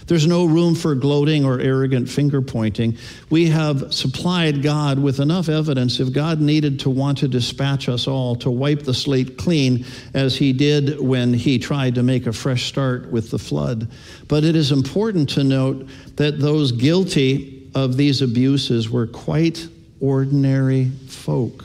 There's 0.06 0.26
no 0.26 0.44
room 0.44 0.74
for 0.74 0.94
gloating 0.94 1.44
or 1.44 1.58
arrogant 1.58 2.08
finger 2.08 2.40
pointing. 2.40 2.96
We 3.28 3.46
have 3.46 3.92
supplied 3.92 4.62
God 4.62 4.98
with 4.98 5.18
enough 5.18 5.48
evidence 5.48 5.98
if 5.98 6.12
God 6.12 6.40
needed 6.40 6.80
to 6.80 6.90
want 6.90 7.18
to 7.18 7.28
dispatch 7.28 7.88
us 7.88 8.06
all 8.06 8.36
to 8.36 8.50
wipe 8.50 8.82
the 8.82 8.94
slate 8.94 9.36
clean, 9.36 9.84
as 10.14 10.36
he 10.36 10.52
did 10.52 11.00
when 11.00 11.34
he 11.34 11.58
tried 11.58 11.96
to 11.96 12.02
make 12.02 12.26
a 12.26 12.32
fresh 12.32 12.66
start 12.66 13.10
with 13.10 13.30
the 13.30 13.38
flood. 13.38 13.88
But 14.28 14.44
it 14.44 14.54
is 14.54 14.70
important 14.70 15.28
to 15.30 15.44
note 15.44 15.88
that 16.16 16.38
those 16.38 16.70
guilty 16.70 17.68
of 17.74 17.96
these 17.96 18.22
abuses 18.22 18.88
were 18.88 19.06
quite 19.06 19.66
ordinary 20.00 20.90
folk. 21.08 21.64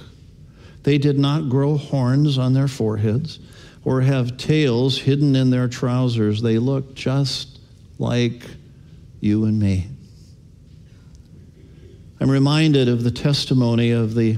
They 0.83 0.97
did 0.97 1.19
not 1.19 1.49
grow 1.49 1.77
horns 1.77 2.39
on 2.39 2.53
their 2.53 2.67
foreheads 2.67 3.39
or 3.83 4.01
have 4.01 4.37
tails 4.37 4.97
hidden 4.97 5.35
in 5.35 5.49
their 5.49 5.67
trousers. 5.67 6.41
They 6.41 6.57
looked 6.57 6.95
just 6.95 7.50
like 8.01 8.41
you 9.19 9.45
and 9.45 9.59
me. 9.59 9.87
I'm 12.19 12.29
reminded 12.29 12.89
of 12.89 13.03
the 13.03 13.11
testimony 13.11 13.91
of 13.91 14.15
the, 14.15 14.37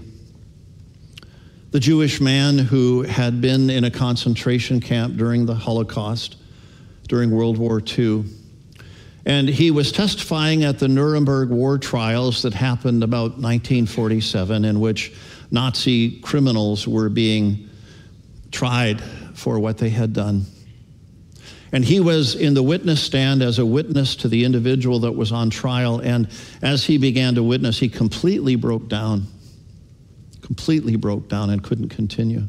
the 1.72 1.80
Jewish 1.80 2.20
man 2.20 2.58
who 2.58 3.04
had 3.04 3.42
been 3.42 3.70
in 3.70 3.86
a 3.86 3.92
concentration 3.92 4.82
camp 4.82 5.16
during 5.16 5.46
the 5.46 5.56
Holocaust, 5.56 6.36
during 7.08 7.32
World 7.32 7.58
War 7.58 7.82
II. 7.86 8.26
And 9.26 9.48
he 9.48 9.72
was 9.72 9.94
testifying 9.94 10.66
at 10.66 10.80
the 10.80 10.90
Nuremberg 10.90 11.50
war 11.50 11.78
trials 11.78 12.42
that 12.42 12.54
happened 12.54 13.02
about 13.02 13.32
1947, 13.40 14.66
in 14.66 14.82
which 14.82 15.14
Nazi 15.52 16.20
criminals 16.20 16.86
were 16.86 17.08
being 17.08 17.70
tried 18.52 19.02
for 19.36 19.58
what 19.58 19.78
they 19.78 19.90
had 19.90 20.12
done. 20.12 20.46
And 21.74 21.84
he 21.84 22.00
was 22.00 22.36
in 22.36 22.54
the 22.54 22.62
witness 22.62 23.02
stand 23.02 23.42
as 23.42 23.58
a 23.58 23.66
witness 23.66 24.16
to 24.18 24.28
the 24.28 24.46
individual 24.46 25.00
that 25.00 25.14
was 25.14 25.32
on 25.32 25.50
trial. 25.50 26.00
And 26.00 26.30
as 26.62 26.86
he 26.86 27.00
began 27.00 27.34
to 27.34 27.44
witness, 27.44 27.80
he 27.80 27.90
completely 27.90 28.56
broke 28.56 28.88
down, 28.88 29.26
completely 30.42 30.96
broke 30.96 31.28
down 31.28 31.50
and 31.50 31.64
couldn't 31.64 31.90
continue. 31.90 32.44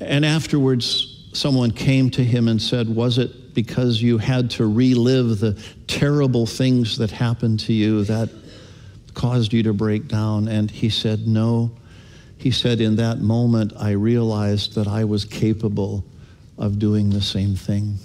And 0.00 0.24
afterwards, 0.24 1.28
someone 1.32 1.70
came 1.70 2.10
to 2.10 2.24
him 2.24 2.48
and 2.48 2.60
said, 2.60 2.88
Was 2.88 3.18
it 3.18 3.54
because 3.54 4.02
you 4.02 4.18
had 4.18 4.50
to 4.50 4.66
relive 4.66 5.38
the 5.38 5.56
terrible 5.86 6.46
things 6.46 6.98
that 6.98 7.12
happened 7.12 7.60
to 7.60 7.72
you 7.72 8.02
that 8.04 8.28
caused 9.14 9.52
you 9.52 9.62
to 9.62 9.72
break 9.72 10.08
down? 10.08 10.48
And 10.48 10.68
he 10.68 10.90
said, 10.90 11.28
No. 11.28 11.70
He 12.38 12.50
said, 12.50 12.80
In 12.80 12.96
that 12.96 13.20
moment, 13.20 13.72
I 13.78 13.92
realized 13.92 14.74
that 14.74 14.88
I 14.88 15.04
was 15.04 15.24
capable 15.24 16.04
of 16.60 16.78
doing 16.78 17.10
the 17.10 17.22
same 17.22 17.56
thing. 17.56 17.96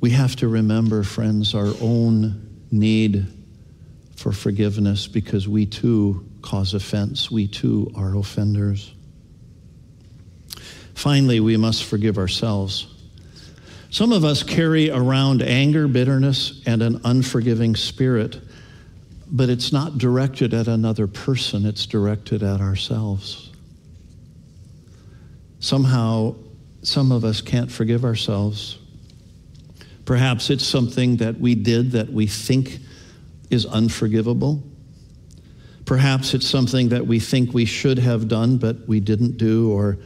We 0.00 0.10
have 0.10 0.34
to 0.36 0.48
remember, 0.48 1.02
friends, 1.02 1.54
our 1.54 1.72
own 1.80 2.64
need 2.70 3.26
for 4.16 4.32
forgiveness 4.32 5.06
because 5.06 5.46
we 5.46 5.66
too 5.66 6.28
cause 6.42 6.74
offense. 6.74 7.30
We 7.30 7.46
too 7.46 7.92
are 7.94 8.16
offenders. 8.16 8.92
Finally, 10.94 11.40
we 11.40 11.56
must 11.56 11.84
forgive 11.84 12.18
ourselves. 12.18 12.86
Some 13.90 14.12
of 14.12 14.24
us 14.24 14.42
carry 14.42 14.90
around 14.90 15.42
anger, 15.42 15.86
bitterness, 15.86 16.62
and 16.66 16.82
an 16.82 17.00
unforgiving 17.04 17.76
spirit 17.76 18.40
but 19.34 19.48
it's 19.48 19.72
not 19.72 19.98
directed 19.98 20.54
at 20.54 20.68
another 20.68 21.08
person, 21.08 21.66
it's 21.66 21.86
directed 21.86 22.40
at 22.44 22.60
ourselves. 22.60 23.50
Somehow, 25.58 26.36
some 26.82 27.10
of 27.10 27.24
us 27.24 27.40
can't 27.40 27.70
forgive 27.70 28.04
ourselves. 28.04 28.78
Perhaps 30.04 30.50
it's 30.50 30.64
something 30.64 31.16
that 31.16 31.40
we 31.40 31.56
did 31.56 31.90
that 31.92 32.12
we 32.12 32.28
think 32.28 32.78
is 33.50 33.66
unforgivable. 33.66 34.62
Perhaps 35.84 36.32
it's 36.34 36.46
something 36.46 36.90
that 36.90 37.04
we 37.04 37.18
think 37.18 37.52
we 37.52 37.64
should 37.64 37.98
have 37.98 38.28
done, 38.28 38.56
but 38.56 38.86
we 38.86 39.00
didn't 39.00 39.36
do, 39.36 39.72
or 39.72 39.98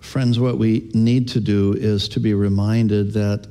Friends, 0.00 0.38
what 0.38 0.56
we 0.56 0.90
need 0.94 1.28
to 1.28 1.40
do 1.40 1.74
is 1.74 2.08
to 2.10 2.20
be 2.20 2.32
reminded 2.32 3.12
that 3.12 3.46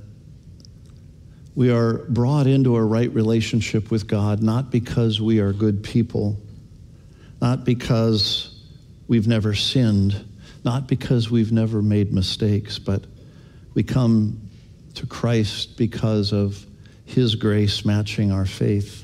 we 1.57 1.71
are 1.71 2.05
brought 2.09 2.45
into 2.45 2.75
a 2.75 2.85
right 2.85 3.11
relationship 3.15 3.89
with 3.89 4.05
God 4.05 4.43
not 4.43 4.69
because 4.69 5.19
we 5.19 5.39
are 5.39 5.51
good 5.51 5.83
people, 5.83 6.39
not 7.41 7.65
because 7.65 8.63
we've 9.07 9.27
never 9.27 9.55
sinned, 9.55 10.23
not 10.63 10.85
because 10.87 11.31
we've 11.31 11.51
never 11.51 11.81
made 11.81 12.13
mistakes, 12.13 12.77
but 12.77 13.03
we 13.73 13.81
come 13.81 14.39
to 14.93 15.07
Christ 15.07 15.77
because 15.77 16.31
of 16.31 16.63
his 17.05 17.33
grace 17.33 17.83
matching 17.83 18.31
our 18.31 18.45
faith. 18.45 19.03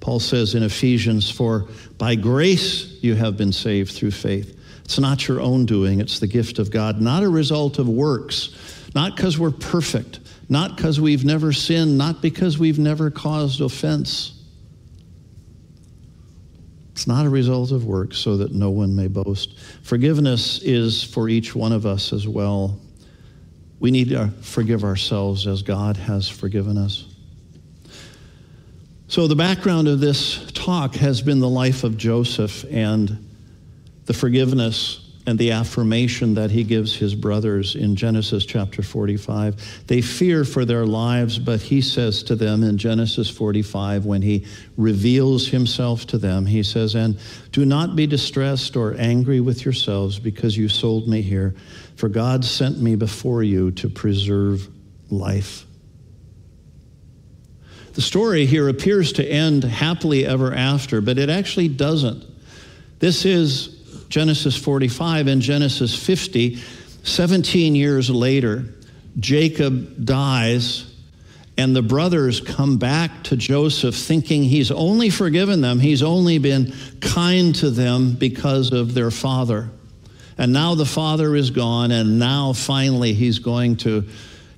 Paul 0.00 0.20
says 0.20 0.54
in 0.54 0.62
Ephesians 0.62 1.30
For 1.30 1.68
By 1.96 2.16
grace 2.16 2.98
you 3.00 3.14
have 3.14 3.38
been 3.38 3.52
saved 3.52 3.92
through 3.92 4.10
faith. 4.10 4.60
It's 4.84 4.98
not 4.98 5.26
your 5.26 5.40
own 5.40 5.64
doing, 5.64 6.00
it's 6.00 6.18
the 6.18 6.26
gift 6.26 6.58
of 6.58 6.70
God, 6.70 7.00
not 7.00 7.22
a 7.22 7.30
result 7.30 7.78
of 7.78 7.88
works, 7.88 8.50
not 8.94 9.16
because 9.16 9.38
we're 9.38 9.50
perfect, 9.50 10.20
not 10.48 10.76
because 10.76 11.00
we've 11.00 11.24
never 11.24 11.52
sinned, 11.52 11.96
not 11.96 12.20
because 12.20 12.58
we've 12.58 12.78
never 12.78 13.10
caused 13.10 13.60
offense. 13.60 14.32
It's 16.92 17.06
not 17.06 17.26
a 17.26 17.30
result 17.30 17.72
of 17.72 17.86
works, 17.86 18.18
so 18.18 18.36
that 18.36 18.52
no 18.52 18.70
one 18.70 18.94
may 18.94 19.08
boast. 19.08 19.58
Forgiveness 19.82 20.60
is 20.62 21.02
for 21.02 21.28
each 21.28 21.54
one 21.54 21.72
of 21.72 21.86
us 21.86 22.12
as 22.12 22.28
well. 22.28 22.78
We 23.80 23.90
need 23.90 24.10
to 24.10 24.28
forgive 24.42 24.84
ourselves 24.84 25.46
as 25.46 25.62
God 25.62 25.96
has 25.96 26.28
forgiven 26.28 26.78
us. 26.78 27.06
So, 29.08 29.26
the 29.26 29.36
background 29.36 29.88
of 29.88 30.00
this 30.00 30.50
talk 30.52 30.94
has 30.94 31.20
been 31.20 31.40
the 31.40 31.48
life 31.48 31.84
of 31.84 31.96
Joseph 31.96 32.64
and 32.70 33.28
the 34.06 34.14
forgiveness 34.14 35.03
and 35.26 35.38
the 35.38 35.52
affirmation 35.52 36.34
that 36.34 36.50
he 36.50 36.64
gives 36.64 36.94
his 36.94 37.14
brothers 37.14 37.76
in 37.76 37.96
Genesis 37.96 38.44
chapter 38.44 38.82
45. 38.82 39.84
They 39.86 40.02
fear 40.02 40.44
for 40.44 40.66
their 40.66 40.84
lives, 40.84 41.38
but 41.38 41.62
he 41.62 41.80
says 41.80 42.22
to 42.24 42.36
them 42.36 42.62
in 42.62 42.76
Genesis 42.76 43.30
45, 43.30 44.04
when 44.04 44.20
he 44.20 44.44
reveals 44.76 45.48
himself 45.48 46.06
to 46.08 46.18
them, 46.18 46.44
he 46.44 46.62
says, 46.62 46.94
And 46.94 47.18
do 47.52 47.64
not 47.64 47.96
be 47.96 48.06
distressed 48.06 48.76
or 48.76 48.94
angry 48.98 49.40
with 49.40 49.64
yourselves 49.64 50.18
because 50.18 50.56
you 50.56 50.68
sold 50.68 51.08
me 51.08 51.22
here, 51.22 51.54
for 51.96 52.10
God 52.10 52.44
sent 52.44 52.78
me 52.78 52.94
before 52.94 53.42
you 53.42 53.70
to 53.72 53.88
preserve 53.88 54.68
life. 55.10 55.64
The 57.94 58.02
story 58.02 58.44
here 58.44 58.68
appears 58.68 59.12
to 59.14 59.26
end 59.26 59.62
happily 59.62 60.26
ever 60.26 60.52
after, 60.52 61.00
but 61.00 61.16
it 61.16 61.30
actually 61.30 61.68
doesn't. 61.68 62.24
This 62.98 63.24
is 63.24 63.73
Genesis 64.08 64.56
45 64.56 65.26
and 65.26 65.42
Genesis 65.42 65.94
50, 65.94 66.56
17 67.02 67.74
years 67.74 68.10
later, 68.10 68.64
Jacob 69.18 70.04
dies, 70.04 70.90
and 71.56 71.74
the 71.74 71.82
brothers 71.82 72.40
come 72.40 72.78
back 72.78 73.24
to 73.24 73.36
Joseph 73.36 73.94
thinking 73.94 74.42
he's 74.42 74.70
only 74.70 75.10
forgiven 75.10 75.60
them, 75.60 75.78
he's 75.78 76.02
only 76.02 76.38
been 76.38 76.72
kind 77.00 77.54
to 77.56 77.70
them 77.70 78.14
because 78.14 78.72
of 78.72 78.94
their 78.94 79.10
father. 79.10 79.70
And 80.36 80.52
now 80.52 80.74
the 80.74 80.86
father 80.86 81.36
is 81.36 81.50
gone, 81.50 81.92
and 81.92 82.18
now 82.18 82.52
finally 82.52 83.14
he's 83.14 83.38
going 83.38 83.76
to 83.78 84.08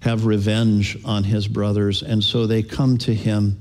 have 0.00 0.24
revenge 0.24 0.96
on 1.04 1.24
his 1.24 1.48
brothers. 1.48 2.02
And 2.02 2.22
so 2.22 2.46
they 2.46 2.62
come 2.62 2.96
to 2.98 3.14
him 3.14 3.58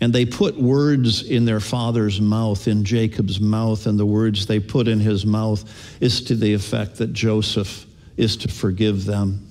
and 0.00 0.12
they 0.12 0.24
put 0.24 0.56
words 0.56 1.28
in 1.28 1.44
their 1.44 1.60
father's 1.60 2.20
mouth, 2.20 2.68
in 2.68 2.84
Jacob's 2.84 3.40
mouth, 3.40 3.86
and 3.86 3.98
the 3.98 4.06
words 4.06 4.46
they 4.46 4.60
put 4.60 4.86
in 4.86 5.00
his 5.00 5.26
mouth 5.26 5.64
is 6.00 6.22
to 6.24 6.36
the 6.36 6.54
effect 6.54 6.96
that 6.96 7.12
Joseph 7.12 7.84
is 8.16 8.36
to 8.38 8.48
forgive 8.48 9.04
them. 9.04 9.44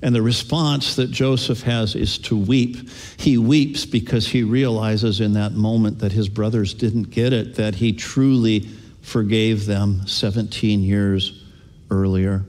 And 0.00 0.14
the 0.14 0.22
response 0.22 0.96
that 0.96 1.10
Joseph 1.10 1.62
has 1.62 1.94
is 1.94 2.18
to 2.18 2.36
weep. 2.36 2.90
He 3.16 3.38
weeps 3.38 3.86
because 3.86 4.28
he 4.28 4.42
realizes 4.42 5.20
in 5.20 5.32
that 5.32 5.52
moment 5.52 5.98
that 6.00 6.12
his 6.12 6.28
brothers 6.28 6.74
didn't 6.74 7.04
get 7.04 7.32
it, 7.32 7.54
that 7.54 7.74
he 7.74 7.92
truly 7.94 8.68
forgave 9.00 9.64
them 9.64 10.06
17 10.06 10.82
years 10.82 11.42
earlier. 11.90 12.44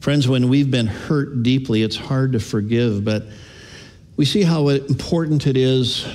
Friends, 0.00 0.26
when 0.26 0.48
we've 0.48 0.72
been 0.72 0.88
hurt 0.88 1.44
deeply, 1.44 1.84
it's 1.84 1.94
hard 1.94 2.32
to 2.32 2.40
forgive, 2.40 3.04
but 3.04 3.22
we 4.22 4.26
see 4.26 4.44
how 4.44 4.68
important 4.68 5.48
it 5.48 5.56
is 5.56 6.06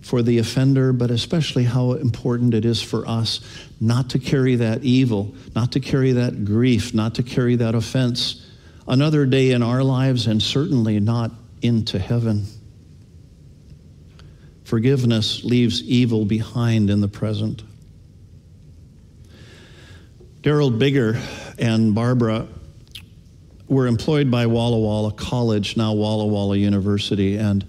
for 0.00 0.22
the 0.22 0.38
offender, 0.38 0.94
but 0.94 1.10
especially 1.10 1.62
how 1.62 1.92
important 1.92 2.54
it 2.54 2.64
is 2.64 2.80
for 2.80 3.06
us 3.06 3.40
not 3.78 4.08
to 4.08 4.18
carry 4.18 4.54
that 4.54 4.82
evil, 4.82 5.34
not 5.54 5.72
to 5.72 5.78
carry 5.78 6.12
that 6.12 6.46
grief, 6.46 6.94
not 6.94 7.16
to 7.16 7.22
carry 7.22 7.56
that 7.56 7.74
offense 7.74 8.50
another 8.88 9.26
day 9.26 9.50
in 9.50 9.62
our 9.62 9.84
lives, 9.84 10.26
and 10.26 10.42
certainly 10.42 11.00
not 11.00 11.32
into 11.60 11.98
heaven. 11.98 12.46
Forgiveness 14.64 15.44
leaves 15.44 15.82
evil 15.82 16.24
behind 16.24 16.88
in 16.88 17.02
the 17.02 17.08
present. 17.08 17.62
Daryl 20.40 20.78
Bigger 20.78 21.20
and 21.58 21.94
Barbara 21.94 22.48
were 23.70 23.86
employed 23.86 24.30
by 24.30 24.46
Walla 24.46 24.78
Walla 24.78 25.12
College, 25.12 25.76
now 25.76 25.92
Walla 25.92 26.26
Walla 26.26 26.56
University, 26.56 27.36
and 27.36 27.64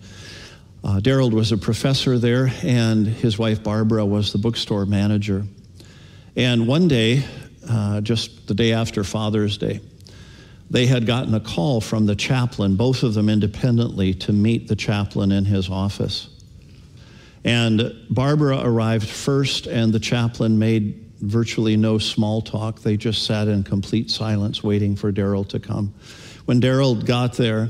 uh, 0.84 1.00
Daryl 1.00 1.32
was 1.32 1.52
a 1.52 1.58
professor 1.58 2.18
there, 2.18 2.52
and 2.64 3.06
his 3.06 3.38
wife 3.38 3.62
Barbara 3.62 4.04
was 4.04 4.32
the 4.32 4.40
bookstore 4.40 4.88
manager. 4.88 5.46
And 6.36 6.68
one 6.68 6.88
day, 6.88 7.24
uh, 7.70 8.02
just 8.02 8.48
the 8.48 8.56
day 8.56 8.74
after 8.74 9.04
Father's 9.04 9.60
Day, 9.60 9.80
they 10.72 10.88
had 10.88 11.06
gotten 11.06 11.36
a 11.36 11.40
call 11.40 11.82
from 11.82 12.08
the 12.08 12.16
chaplain, 12.16 12.78
both 12.78 13.04
of 13.04 13.14
them 13.14 13.30
independently, 13.30 14.16
to 14.16 14.34
meet 14.34 14.68
the 14.68 14.76
chaplain 14.76 15.32
in 15.32 15.46
his 15.46 15.70
office. 15.70 16.30
And 17.44 17.94
Barbara 18.10 18.62
arrived 18.64 19.08
first, 19.08 19.68
and 19.68 19.94
the 19.94 20.00
chaplain 20.00 20.58
made 20.58 21.01
virtually 21.22 21.78
no 21.78 21.98
small 21.98 22.42
talk. 22.42 22.82
They 22.82 22.98
just 22.98 23.26
sat 23.26 23.48
in 23.48 23.64
complete 23.64 24.10
silence 24.10 24.64
waiting 24.64 24.96
for 24.96 25.12
Daryl 25.12 25.48
to 25.50 25.60
come. 25.60 25.94
When 26.46 26.60
Daryl 26.60 27.06
got 27.06 27.34
there, 27.34 27.70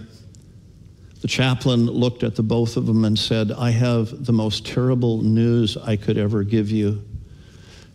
the 1.21 1.27
chaplain 1.27 1.85
looked 1.85 2.23
at 2.23 2.35
the 2.35 2.43
both 2.43 2.77
of 2.77 2.87
them 2.87 3.05
and 3.05 3.17
said, 3.17 3.51
I 3.51 3.69
have 3.69 4.25
the 4.25 4.33
most 4.33 4.65
terrible 4.65 5.21
news 5.21 5.77
I 5.77 5.95
could 5.95 6.17
ever 6.17 6.43
give 6.43 6.71
you. 6.71 7.03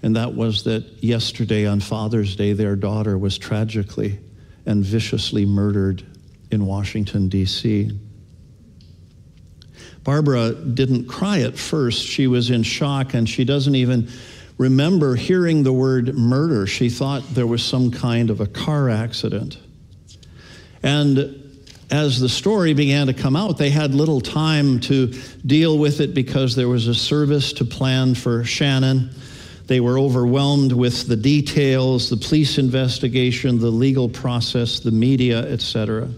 And 0.03 0.15
that 0.15 0.35
was 0.35 0.63
that 0.65 1.03
yesterday 1.03 1.67
on 1.67 1.81
Father's 1.81 2.37
Day, 2.37 2.53
their 2.53 2.77
daughter 2.77 3.19
was 3.19 3.39
tragically 3.39 4.21
and 4.67 4.85
viciously 4.85 5.45
murdered 5.45 6.05
in 6.51 6.67
Washington, 6.67 7.29
D.C. 7.29 7.91
Barbara 10.05 10.53
didn't 10.55 11.09
cry 11.09 11.41
at 11.41 11.59
first. 11.59 12.05
She 12.05 12.29
was 12.29 12.51
in 12.51 12.63
shock, 12.63 13.15
and 13.15 13.29
she 13.29 13.45
doesn't 13.45 13.75
even 13.75 14.09
remember 14.59 15.17
hearing 15.17 15.63
the 15.63 15.73
word 15.73 16.15
murder. 16.17 16.67
She 16.67 16.89
thought 16.89 17.23
there 17.35 17.47
was 17.47 17.65
some 17.65 17.91
kind 17.91 18.31
of 18.31 18.41
a 18.41 18.47
car 18.47 18.89
accident. 18.89 19.59
And 20.83 21.43
as 21.91 22.21
the 22.21 22.29
story 22.29 22.75
began 22.75 23.07
to 23.07 23.15
come 23.15 23.37
out, 23.37 23.59
they 23.59 23.71
had 23.71 23.95
little 23.95 24.21
time 24.21 24.81
to 24.81 25.09
deal 25.45 25.79
with 25.79 26.01
it 26.01 26.15
because 26.15 26.57
there 26.57 26.69
was 26.69 26.89
a 26.89 26.95
service 26.95 27.53
to 27.55 27.65
plan 27.65 28.15
for 28.15 28.45
Shannon. 28.45 29.11
They 29.67 29.81
were 29.81 29.99
overwhelmed 29.99 30.73
with 30.73 31.07
the 31.07 31.17
details, 31.17 32.09
the 32.09 32.17
police 32.17 32.59
investigation, 32.59 33.59
the 33.59 33.71
legal 33.71 34.09
process, 34.09 34.81
the 34.81 34.93
media, 34.93 35.41
etc. 35.41 36.09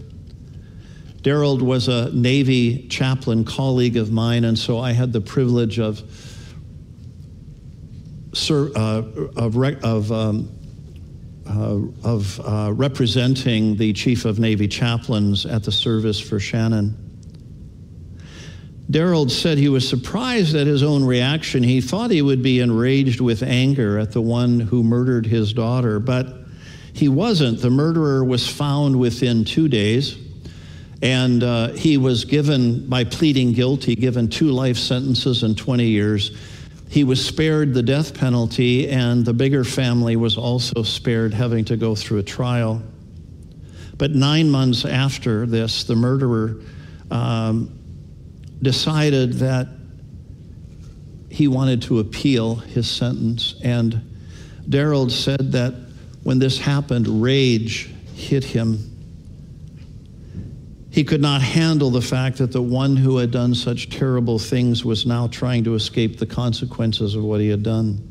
Daryl 1.23 1.61
was 1.61 1.89
a 1.89 2.11
Navy 2.13 2.87
chaplain 2.89 3.45
colleague 3.45 3.97
of 3.97 4.11
mine, 4.11 4.45
and 4.45 4.59
so 4.59 4.79
I 4.79 4.93
had 4.93 5.13
the 5.13 5.21
privilege 5.21 5.79
of, 5.79 6.03
uh, 8.51 9.03
of, 9.37 9.57
of, 9.85 10.13
um, 10.13 10.51
uh, 11.47 11.79
of 12.05 12.41
uh, 12.41 12.73
representing 12.73 13.77
the 13.77 13.93
Chief 13.93 14.25
of 14.25 14.39
Navy 14.39 14.69
Chaplains 14.69 15.47
at 15.47 15.65
the 15.65 15.73
service 15.73 16.21
for 16.21 16.39
Shannon. 16.39 16.97
Daryl 18.91 19.31
said 19.31 19.59
he 19.59 19.69
was 19.69 19.87
surprised 19.87 20.57
at 20.57 20.67
his 20.67 20.83
own 20.83 21.05
reaction. 21.05 21.63
He 21.63 21.81
thought 21.83 22.11
he 22.11 22.23
would 22.23 22.43
be 22.43 22.61
enraged 22.61 23.21
with 23.21 23.43
anger 23.43 23.99
at 23.99 24.13
the 24.13 24.23
one 24.23 24.61
who 24.61 24.83
murdered 24.83 25.27
his 25.27 25.53
daughter, 25.53 26.01
but 26.01 26.39
he 26.95 27.09
wasn't. 27.09 27.61
The 27.61 27.71
murderer 27.71 28.25
was 28.25 28.49
found 28.49 28.99
within 28.99 29.45
two 29.45 29.69
days, 29.69 30.17
and 31.03 31.43
uh, 31.43 31.69
he 31.73 31.99
was 31.99 32.25
given, 32.25 32.89
by 32.89 33.05
pleading 33.05 33.53
guilty, 33.53 33.95
given 33.95 34.29
two 34.29 34.51
life 34.51 34.79
sentences 34.79 35.43
and 35.43 35.57
20 35.57 35.85
years. 35.85 36.37
He 36.89 37.05
was 37.05 37.25
spared 37.25 37.75
the 37.75 37.83
death 37.83 38.15
penalty, 38.15 38.89
and 38.89 39.25
the 39.25 39.35
Bigger 39.35 39.65
family 39.65 40.17
was 40.17 40.39
also 40.39 40.83
spared 40.83 41.35
having 41.35 41.65
to 41.67 41.77
go 41.77 41.95
through 41.95 42.19
a 42.19 42.23
trial. 42.23 42.83
But 43.99 44.13
nine 44.13 44.49
months 44.49 44.85
after 44.85 45.45
this, 45.45 45.85
the 45.85 45.97
murderer 45.97 46.63
um, 47.11 47.79
decided 48.63 49.35
that 49.35 49.69
he 51.29 51.47
wanted 51.47 51.83
to 51.83 51.99
appeal 51.99 52.55
his 52.55 52.89
sentence. 52.89 53.55
And 53.63 54.01
Daryl 54.69 55.11
said 55.11 55.53
that 55.53 55.75
when 56.23 56.39
this 56.39 56.59
happened, 56.59 57.23
rage 57.23 57.91
hit 58.15 58.45
him. 58.45 58.88
He 60.99 61.05
could 61.05 61.23
not 61.23 61.43
handle 61.43 61.91
the 61.91 62.03
fact 62.03 62.39
that 62.39 62.51
the 62.51 62.61
one 62.61 62.97
who 62.97 63.19
had 63.19 63.31
done 63.31 63.55
such 63.55 63.89
terrible 63.89 64.37
things 64.37 64.85
was 64.85 65.07
now 65.07 65.29
trying 65.29 65.63
to 65.63 65.77
escape 65.77 66.19
the 66.19 66.27
consequences 66.27 67.15
of 67.15 67.23
what 67.23 67.41
he 67.41 67.49
had 67.49 67.63
done. 67.63 68.03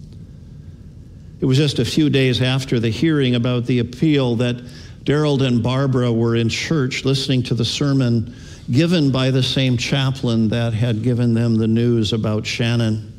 It 1.41 1.45
was 1.45 1.57
just 1.57 1.79
a 1.79 1.83
few 1.83 2.09
days 2.09 2.41
after 2.41 2.79
the 2.79 2.89
hearing 2.89 3.35
about 3.35 3.65
the 3.65 3.79
appeal 3.79 4.37
that 4.37 4.55
Daryl 5.03 5.45
and 5.45 5.61
Barbara 5.61 6.13
were 6.13 6.37
in 6.37 6.47
church 6.47 7.03
listening 7.03 7.43
to 7.43 7.55
the 7.55 7.65
sermon 7.65 8.33
given 8.71 9.11
by 9.11 9.31
the 9.31 9.43
same 9.43 9.75
chaplain 9.75 10.47
that 10.47 10.73
had 10.73 11.03
given 11.03 11.33
them 11.33 11.55
the 11.55 11.67
news 11.67 12.13
about 12.13 12.45
Shannon. 12.45 13.11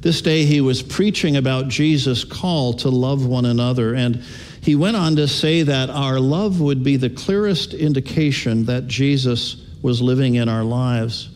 This 0.00 0.22
day 0.22 0.46
he 0.46 0.62
was 0.62 0.82
preaching 0.82 1.36
about 1.36 1.68
Jesus' 1.68 2.24
call 2.24 2.72
to 2.72 2.88
love 2.88 3.26
one 3.26 3.44
another, 3.44 3.94
and 3.94 4.24
he 4.68 4.76
went 4.76 4.98
on 4.98 5.16
to 5.16 5.26
say 5.26 5.62
that 5.62 5.88
our 5.88 6.20
love 6.20 6.60
would 6.60 6.84
be 6.84 6.98
the 6.98 7.08
clearest 7.08 7.72
indication 7.72 8.66
that 8.66 8.86
Jesus 8.86 9.66
was 9.80 10.02
living 10.02 10.34
in 10.34 10.46
our 10.46 10.62
lives. 10.62 11.30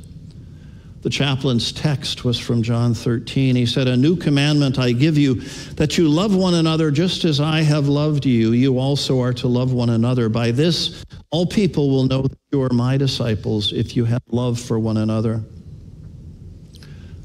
The 1.01 1.09
chaplain's 1.09 1.73
text 1.73 2.27
was 2.27 2.39
from 2.39 2.63
John 2.63 2.93
13. 2.93 3.57
He 3.57 3.65
said, 3.65 3.89
A 3.89 3.97
new 3.97 4.17
commandment 4.17 4.79
I 4.79 4.93
give 4.93 5.17
you, 5.17 5.37
that 5.77 5.97
you 5.97 6.11
love 6.11 6.37
one 6.37 6.53
another 6.53 6.91
just 6.91 7.25
as 7.25 7.41
I 7.41 7.63
have 7.63 7.89
loved 7.89 8.27
you. 8.27 8.53
You 8.53 8.79
also 8.79 9.19
are 9.23 9.33
to 9.33 9.49
love 9.49 9.73
one 9.73 9.89
another. 9.89 10.29
By 10.29 10.51
this, 10.51 11.03
all 11.31 11.47
people 11.47 11.89
will 11.89 12.05
know 12.05 12.25
that 12.25 12.39
you 12.51 12.61
are 12.61 12.69
my 12.69 12.99
disciples 12.99 13.73
if 13.73 13.97
you 13.97 14.05
have 14.05 14.21
love 14.29 14.61
for 14.61 14.79
one 14.79 14.99
another. 14.99 15.43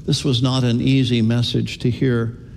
This 0.06 0.24
was 0.24 0.42
not 0.42 0.64
an 0.64 0.80
easy 0.80 1.20
message 1.20 1.80
to 1.80 1.90
hear. 1.90 2.47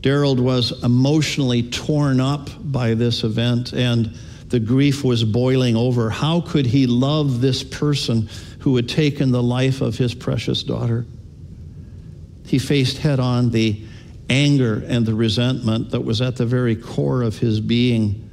Daryl 0.00 0.38
was 0.38 0.82
emotionally 0.82 1.62
torn 1.62 2.20
up 2.20 2.50
by 2.60 2.94
this 2.94 3.24
event, 3.24 3.72
and 3.72 4.14
the 4.48 4.60
grief 4.60 5.04
was 5.04 5.24
boiling 5.24 5.76
over. 5.76 6.10
How 6.10 6.40
could 6.40 6.66
he 6.66 6.86
love 6.86 7.40
this 7.40 7.62
person 7.62 8.28
who 8.60 8.76
had 8.76 8.88
taken 8.88 9.30
the 9.30 9.42
life 9.42 9.80
of 9.80 9.98
his 9.98 10.14
precious 10.14 10.62
daughter? 10.62 11.06
He 12.46 12.58
faced 12.58 12.98
head 12.98 13.20
on 13.20 13.50
the 13.50 13.82
anger 14.30 14.84
and 14.86 15.04
the 15.04 15.14
resentment 15.14 15.90
that 15.90 16.00
was 16.00 16.20
at 16.20 16.36
the 16.36 16.46
very 16.46 16.76
core 16.76 17.22
of 17.22 17.38
his 17.38 17.60
being 17.60 18.28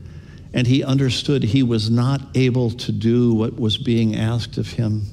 and 0.56 0.66
he 0.66 0.86
understood 0.86 1.44
he 1.44 1.62
was 1.64 1.90
not 1.90 2.22
able 2.34 2.72
to 2.72 2.94
do 2.94 3.34
what 3.34 3.60
was 3.60 3.78
being 3.78 4.16
asked 4.16 4.58
of 4.58 4.72
him. 4.72 5.04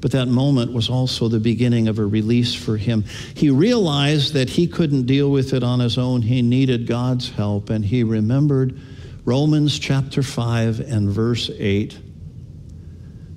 But 0.00 0.12
that 0.12 0.28
moment 0.28 0.72
was 0.72 0.88
also 0.88 1.28
the 1.28 1.40
beginning 1.40 1.88
of 1.88 1.98
a 1.98 2.06
release 2.06 2.54
for 2.54 2.76
him. 2.76 3.04
He 3.34 3.50
realized 3.50 4.32
that 4.34 4.50
he 4.50 4.66
couldn't 4.66 5.06
deal 5.06 5.30
with 5.30 5.52
it 5.52 5.62
on 5.62 5.80
his 5.80 5.98
own. 5.98 6.22
He 6.22 6.42
needed 6.42 6.86
God's 6.86 7.30
help, 7.30 7.70
and 7.70 7.84
he 7.84 8.04
remembered 8.04 8.78
Romans 9.24 9.78
chapter 9.78 10.22
5 10.22 10.80
and 10.80 11.10
verse 11.10 11.50
8 11.58 11.98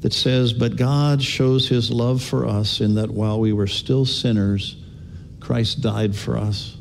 that 0.02 0.13
says, 0.13 0.54
But 0.54 0.76
God 0.76 1.21
shows 1.21 1.67
his 1.67 1.89
love 1.89 2.21
for 2.21 2.45
us 2.45 2.80
in 2.80 2.95
that 2.95 3.10
while 3.10 3.39
we 3.39 3.54
were 3.54 3.67
still 3.67 4.06
sinners, 4.06 4.76
Christ 5.39 5.82
died 5.82 6.15
for 6.15 6.38
us 6.38 6.78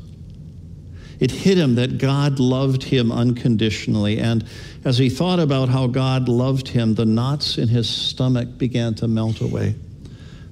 it 1.21 1.29
hit 1.29 1.55
him 1.55 1.75
that 1.75 1.99
God 1.99 2.39
loved 2.39 2.81
him 2.81 3.11
unconditionally. 3.11 4.17
And 4.17 4.43
as 4.83 4.97
he 4.97 5.07
thought 5.07 5.39
about 5.39 5.69
how 5.69 5.85
God 5.85 6.27
loved 6.27 6.67
him, 6.67 6.95
the 6.95 7.05
knots 7.05 7.59
in 7.59 7.67
his 7.67 7.87
stomach 7.87 8.57
began 8.57 8.95
to 8.95 9.07
melt 9.07 9.39
away. 9.39 9.75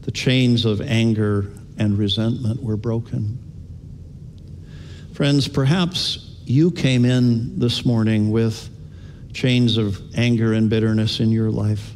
The 0.04 0.12
chains 0.12 0.66
of 0.66 0.80
anger 0.80 1.52
and 1.80 1.98
resentment 1.98 2.62
were 2.62 2.78
broken. 2.78 3.40
Friends, 5.14 5.48
perhaps 5.48 6.38
you 6.46 6.70
came 6.70 7.04
in 7.04 7.58
this 7.58 7.84
morning 7.84 8.30
with 8.30 8.70
chains 9.34 9.78
of 9.78 10.00
anger 10.16 10.54
and 10.54 10.70
bitterness 10.70 11.20
in 11.20 11.32
your 11.32 11.50
life. 11.50 11.96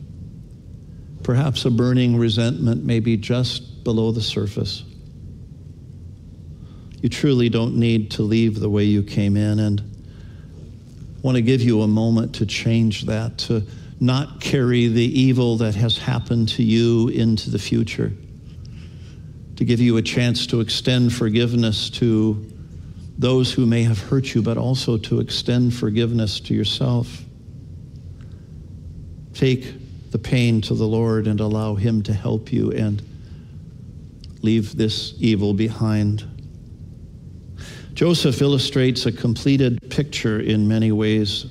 Perhaps 1.22 1.66
a 1.66 1.70
burning 1.70 2.18
resentment 2.18 2.84
may 2.84 3.00
be 3.00 3.18
just 3.18 3.84
below 3.84 4.12
the 4.12 4.22
surface 4.22 4.84
you 7.04 7.10
truly 7.10 7.50
don't 7.50 7.76
need 7.76 8.12
to 8.12 8.22
leave 8.22 8.62
the 8.62 8.70
way 8.70 8.86
you 8.86 9.04
came 9.04 9.36
in. 9.36 9.60
And 9.60 9.84
want 11.22 11.36
to 11.36 11.42
give 11.42 11.62
you 11.62 11.82
a 11.82 11.88
moment 11.88 12.34
to 12.36 12.46
change 12.46 13.04
that, 13.04 13.38
to 13.40 13.62
not 14.00 14.40
carry 14.40 14.88
the 14.88 15.04
evil 15.04 15.58
that 15.58 15.76
has 15.76 15.98
happened 15.98 16.48
to 16.48 16.64
you 16.64 17.10
into 17.10 17.50
the 17.50 17.60
future, 17.60 18.14
to 19.58 19.66
give 19.66 19.82
you 19.82 19.98
a 19.98 20.02
chance 20.02 20.48
to 20.48 20.62
extend 20.62 21.14
forgiveness 21.14 21.90
to 21.90 22.50
those 23.18 23.52
who 23.52 23.66
may 23.66 23.84
have 23.84 24.00
hurt 24.00 24.34
you, 24.34 24.42
but 24.42 24.58
also 24.58 24.98
to 24.98 25.20
extend 25.20 25.74
forgiveness 25.74 26.40
to 26.40 26.54
yourself. 26.54 27.22
Take 29.34 30.12
the 30.12 30.20
pain 30.20 30.62
to 30.62 30.74
the 30.74 30.88
Lord 30.88 31.28
and 31.28 31.42
allow 31.42 31.76
Him 31.76 32.02
to 32.04 32.14
help 32.14 32.54
you 32.54 32.72
and 32.72 33.02
leave 34.42 34.78
this 34.78 35.16
evil 35.20 35.54
behind. 35.54 36.30
Joseph 37.94 38.42
illustrates 38.42 39.06
a 39.06 39.12
completed 39.12 39.92
picture 39.92 40.40
in 40.40 40.68
many 40.68 40.92
ways. 40.92 41.46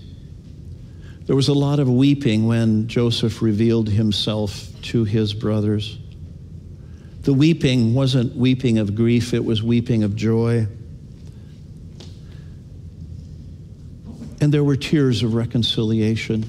There 1.27 1.37
was 1.37 1.47
a 1.47 1.55
lot 1.55 1.79
of 1.79 1.89
weeping 1.89 2.47
when 2.47 2.89
Joseph 2.89 3.43
revealed 3.43 3.89
himself 3.89 4.69
to 4.83 5.05
his 5.05 5.35
brothers. 5.35 5.99
The 7.21 7.33
weeping 7.33 7.95
wasn't 7.95 8.35
weeping 8.35 8.79
of 8.79 8.97
grief, 8.97 9.33
it 9.33 9.45
was 9.45 9.63
weeping 9.63 10.03
of 10.03 10.17
joy. 10.17 10.67
And 14.41 14.53
there 14.53 14.65
were 14.65 14.75
tears 14.75 15.23
of 15.23 15.35
reconciliation. 15.35 16.45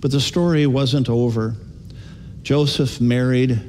But 0.00 0.10
the 0.10 0.20
story 0.20 0.66
wasn't 0.66 1.08
over. 1.08 1.54
Joseph 2.42 3.00
married, 3.00 3.60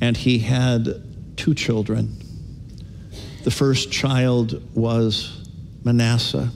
and 0.00 0.16
he 0.16 0.38
had 0.38 1.36
two 1.36 1.54
children. 1.54 2.21
The 3.42 3.50
first 3.50 3.90
child 3.90 4.62
was 4.72 5.48
Manasseh. 5.82 6.48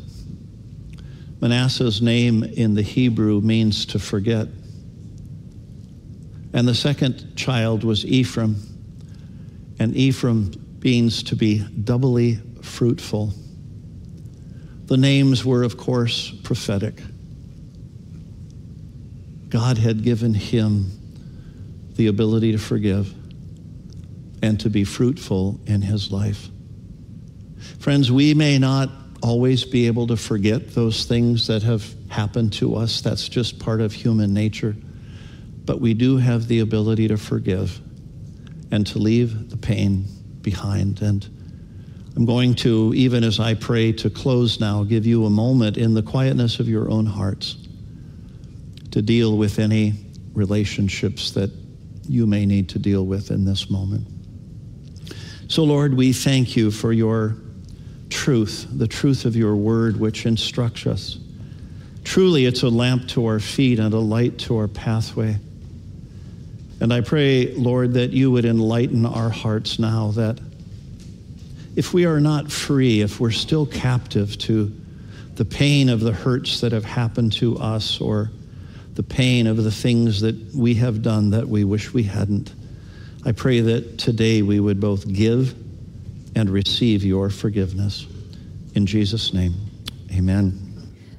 Manasseh's 1.41 2.01
name 2.01 2.45
in 2.45 2.75
the 2.75 2.83
Hebrew 2.83 3.41
means 3.41 3.87
to 3.87 3.99
forget. 3.99 4.47
And 6.53 6.67
the 6.67 6.75
second 6.77 7.37
child 7.37 7.83
was 7.83 8.05
Ephraim. 8.05 8.57
And 9.81 9.97
Ephraim 9.97 10.53
means 10.83 11.25
to 11.25 11.35
be 11.35 11.59
doubly 11.59 12.39
fruitful. 12.63 13.35
The 14.85 14.97
names 14.97 15.45
were, 15.45 15.65
of 15.65 15.77
course, 15.77 16.31
prophetic. 16.45 17.03
God 19.49 19.77
had 19.77 20.05
given 20.05 20.35
him 20.35 20.93
the 21.97 22.07
ability 22.07 22.53
to 22.53 22.59
forgive 22.59 23.13
and 24.41 24.61
to 24.61 24.71
be 24.71 24.85
fruitful 24.85 25.59
in 25.67 25.83
his 25.83 26.13
life. 26.13 26.49
Friends, 27.79 28.11
we 28.11 28.35
may 28.35 28.59
not 28.59 28.91
always 29.23 29.65
be 29.65 29.87
able 29.87 30.07
to 30.09 30.17
forget 30.17 30.75
those 30.75 31.05
things 31.05 31.47
that 31.47 31.63
have 31.63 31.95
happened 32.09 32.53
to 32.55 32.77
us. 32.77 33.01
That's 33.01 33.29
just 33.29 33.59
part 33.59 33.81
of 33.81 33.93
human 33.93 34.33
nature. 34.33 34.77
But 35.65 35.81
we 35.81 35.95
do 35.95 36.17
have 36.17 36.49
the 36.49 36.61
ability 36.61 37.09
to 37.09 37.17
forgive 37.17 37.81
and 38.71 38.87
to 38.89 38.99
leave 38.99 39.51
the 39.51 39.57
pain 39.57 40.05
behind. 40.43 41.03
And 41.03 41.29
I'm 42.15 42.25
going 42.25 42.55
to, 42.57 42.93
even 42.95 43.25
as 43.25 43.41
I 43.41 43.55
pray 43.55 43.93
to 43.93 44.11
close 44.11 44.61
now, 44.61 44.85
give 44.85 45.07
you 45.07 45.27
a 45.27 45.31
moment 45.31 45.77
in 45.77 45.95
the 45.95 46.03
quietness 46.03 46.61
of 46.61 46.69
your 46.69 46.91
own 46.91 47.07
hearts 47.07 47.57
to 48.93 49.03
deal 49.03 49.37
with 49.37 49.59
any 49.59 49.95
relationships 50.35 51.33
that 51.33 51.51
you 52.09 52.27
may 52.27 52.47
need 52.47 52.69
to 52.71 52.79
deal 52.79 53.05
with 53.05 53.31
in 53.31 53.45
this 53.45 53.69
moment. 53.69 54.07
So, 55.49 55.65
Lord, 55.65 55.95
we 55.95 56.13
thank 56.13 56.57
you 56.57 56.71
for 56.71 56.93
your 56.93 57.37
truth, 58.11 58.67
the 58.71 58.89
truth 58.89 59.25
of 59.25 59.37
your 59.37 59.57
word, 59.57 59.99
which 59.99 60.27
instructs 60.27 60.87
us. 60.87 61.19
Truly, 62.05 62.47
it's 62.47 62.63
a 62.63 62.69
lamp 62.69 63.09
to 63.09 63.27
our 63.27 63.41
feet 63.41 63.79
and 63.79 63.93
a 63.93 63.99
light 63.99 64.39
to 64.39 64.57
our 64.59 64.69
pathway. 64.69 65.37
And 66.81 66.93
I 66.93 67.01
pray, 67.01 67.53
Lord, 67.55 67.95
that 67.95 68.11
you 68.11 68.31
would 68.31 68.45
enlighten 68.45 69.07
our 69.07 69.31
hearts 69.31 69.79
now 69.79 70.13
that 70.13 70.39
if 71.75 71.93
we 71.93 72.07
are 72.07 72.21
not 72.21 72.51
free, 72.51 73.01
if 73.01 73.19
we're 73.19 73.31
still 73.31 73.67
captive 73.67 74.39
to 74.39 74.73
the 75.35 75.45
pain 75.45 75.89
of 75.89 76.01
the 76.01 76.13
hurts 76.13 76.61
that 76.61 76.73
have 76.73 76.85
happened 76.85 77.33
to 77.35 77.59
us 77.59 78.01
or 78.01 78.31
the 78.95 79.03
pain 79.03 79.47
of 79.47 79.63
the 79.63 79.71
things 79.71 80.21
that 80.21 80.37
we 80.55 80.75
have 80.75 81.03
done 81.03 81.31
that 81.31 81.49
we 81.49 81.65
wish 81.65 81.93
we 81.93 82.05
hadn't, 82.05 82.55
I 83.25 83.33
pray 83.33 83.61
that 83.61 83.99
today 83.99 84.43
we 84.43 84.61
would 84.61 84.81
both 84.81 85.13
give 85.13 85.55
and 86.37 86.51
receive 86.51 87.03
your 87.03 87.31
forgiveness. 87.31 88.07
In 88.75 88.87
Jesus' 88.87 89.33
name, 89.33 89.55
amen. 90.13 90.66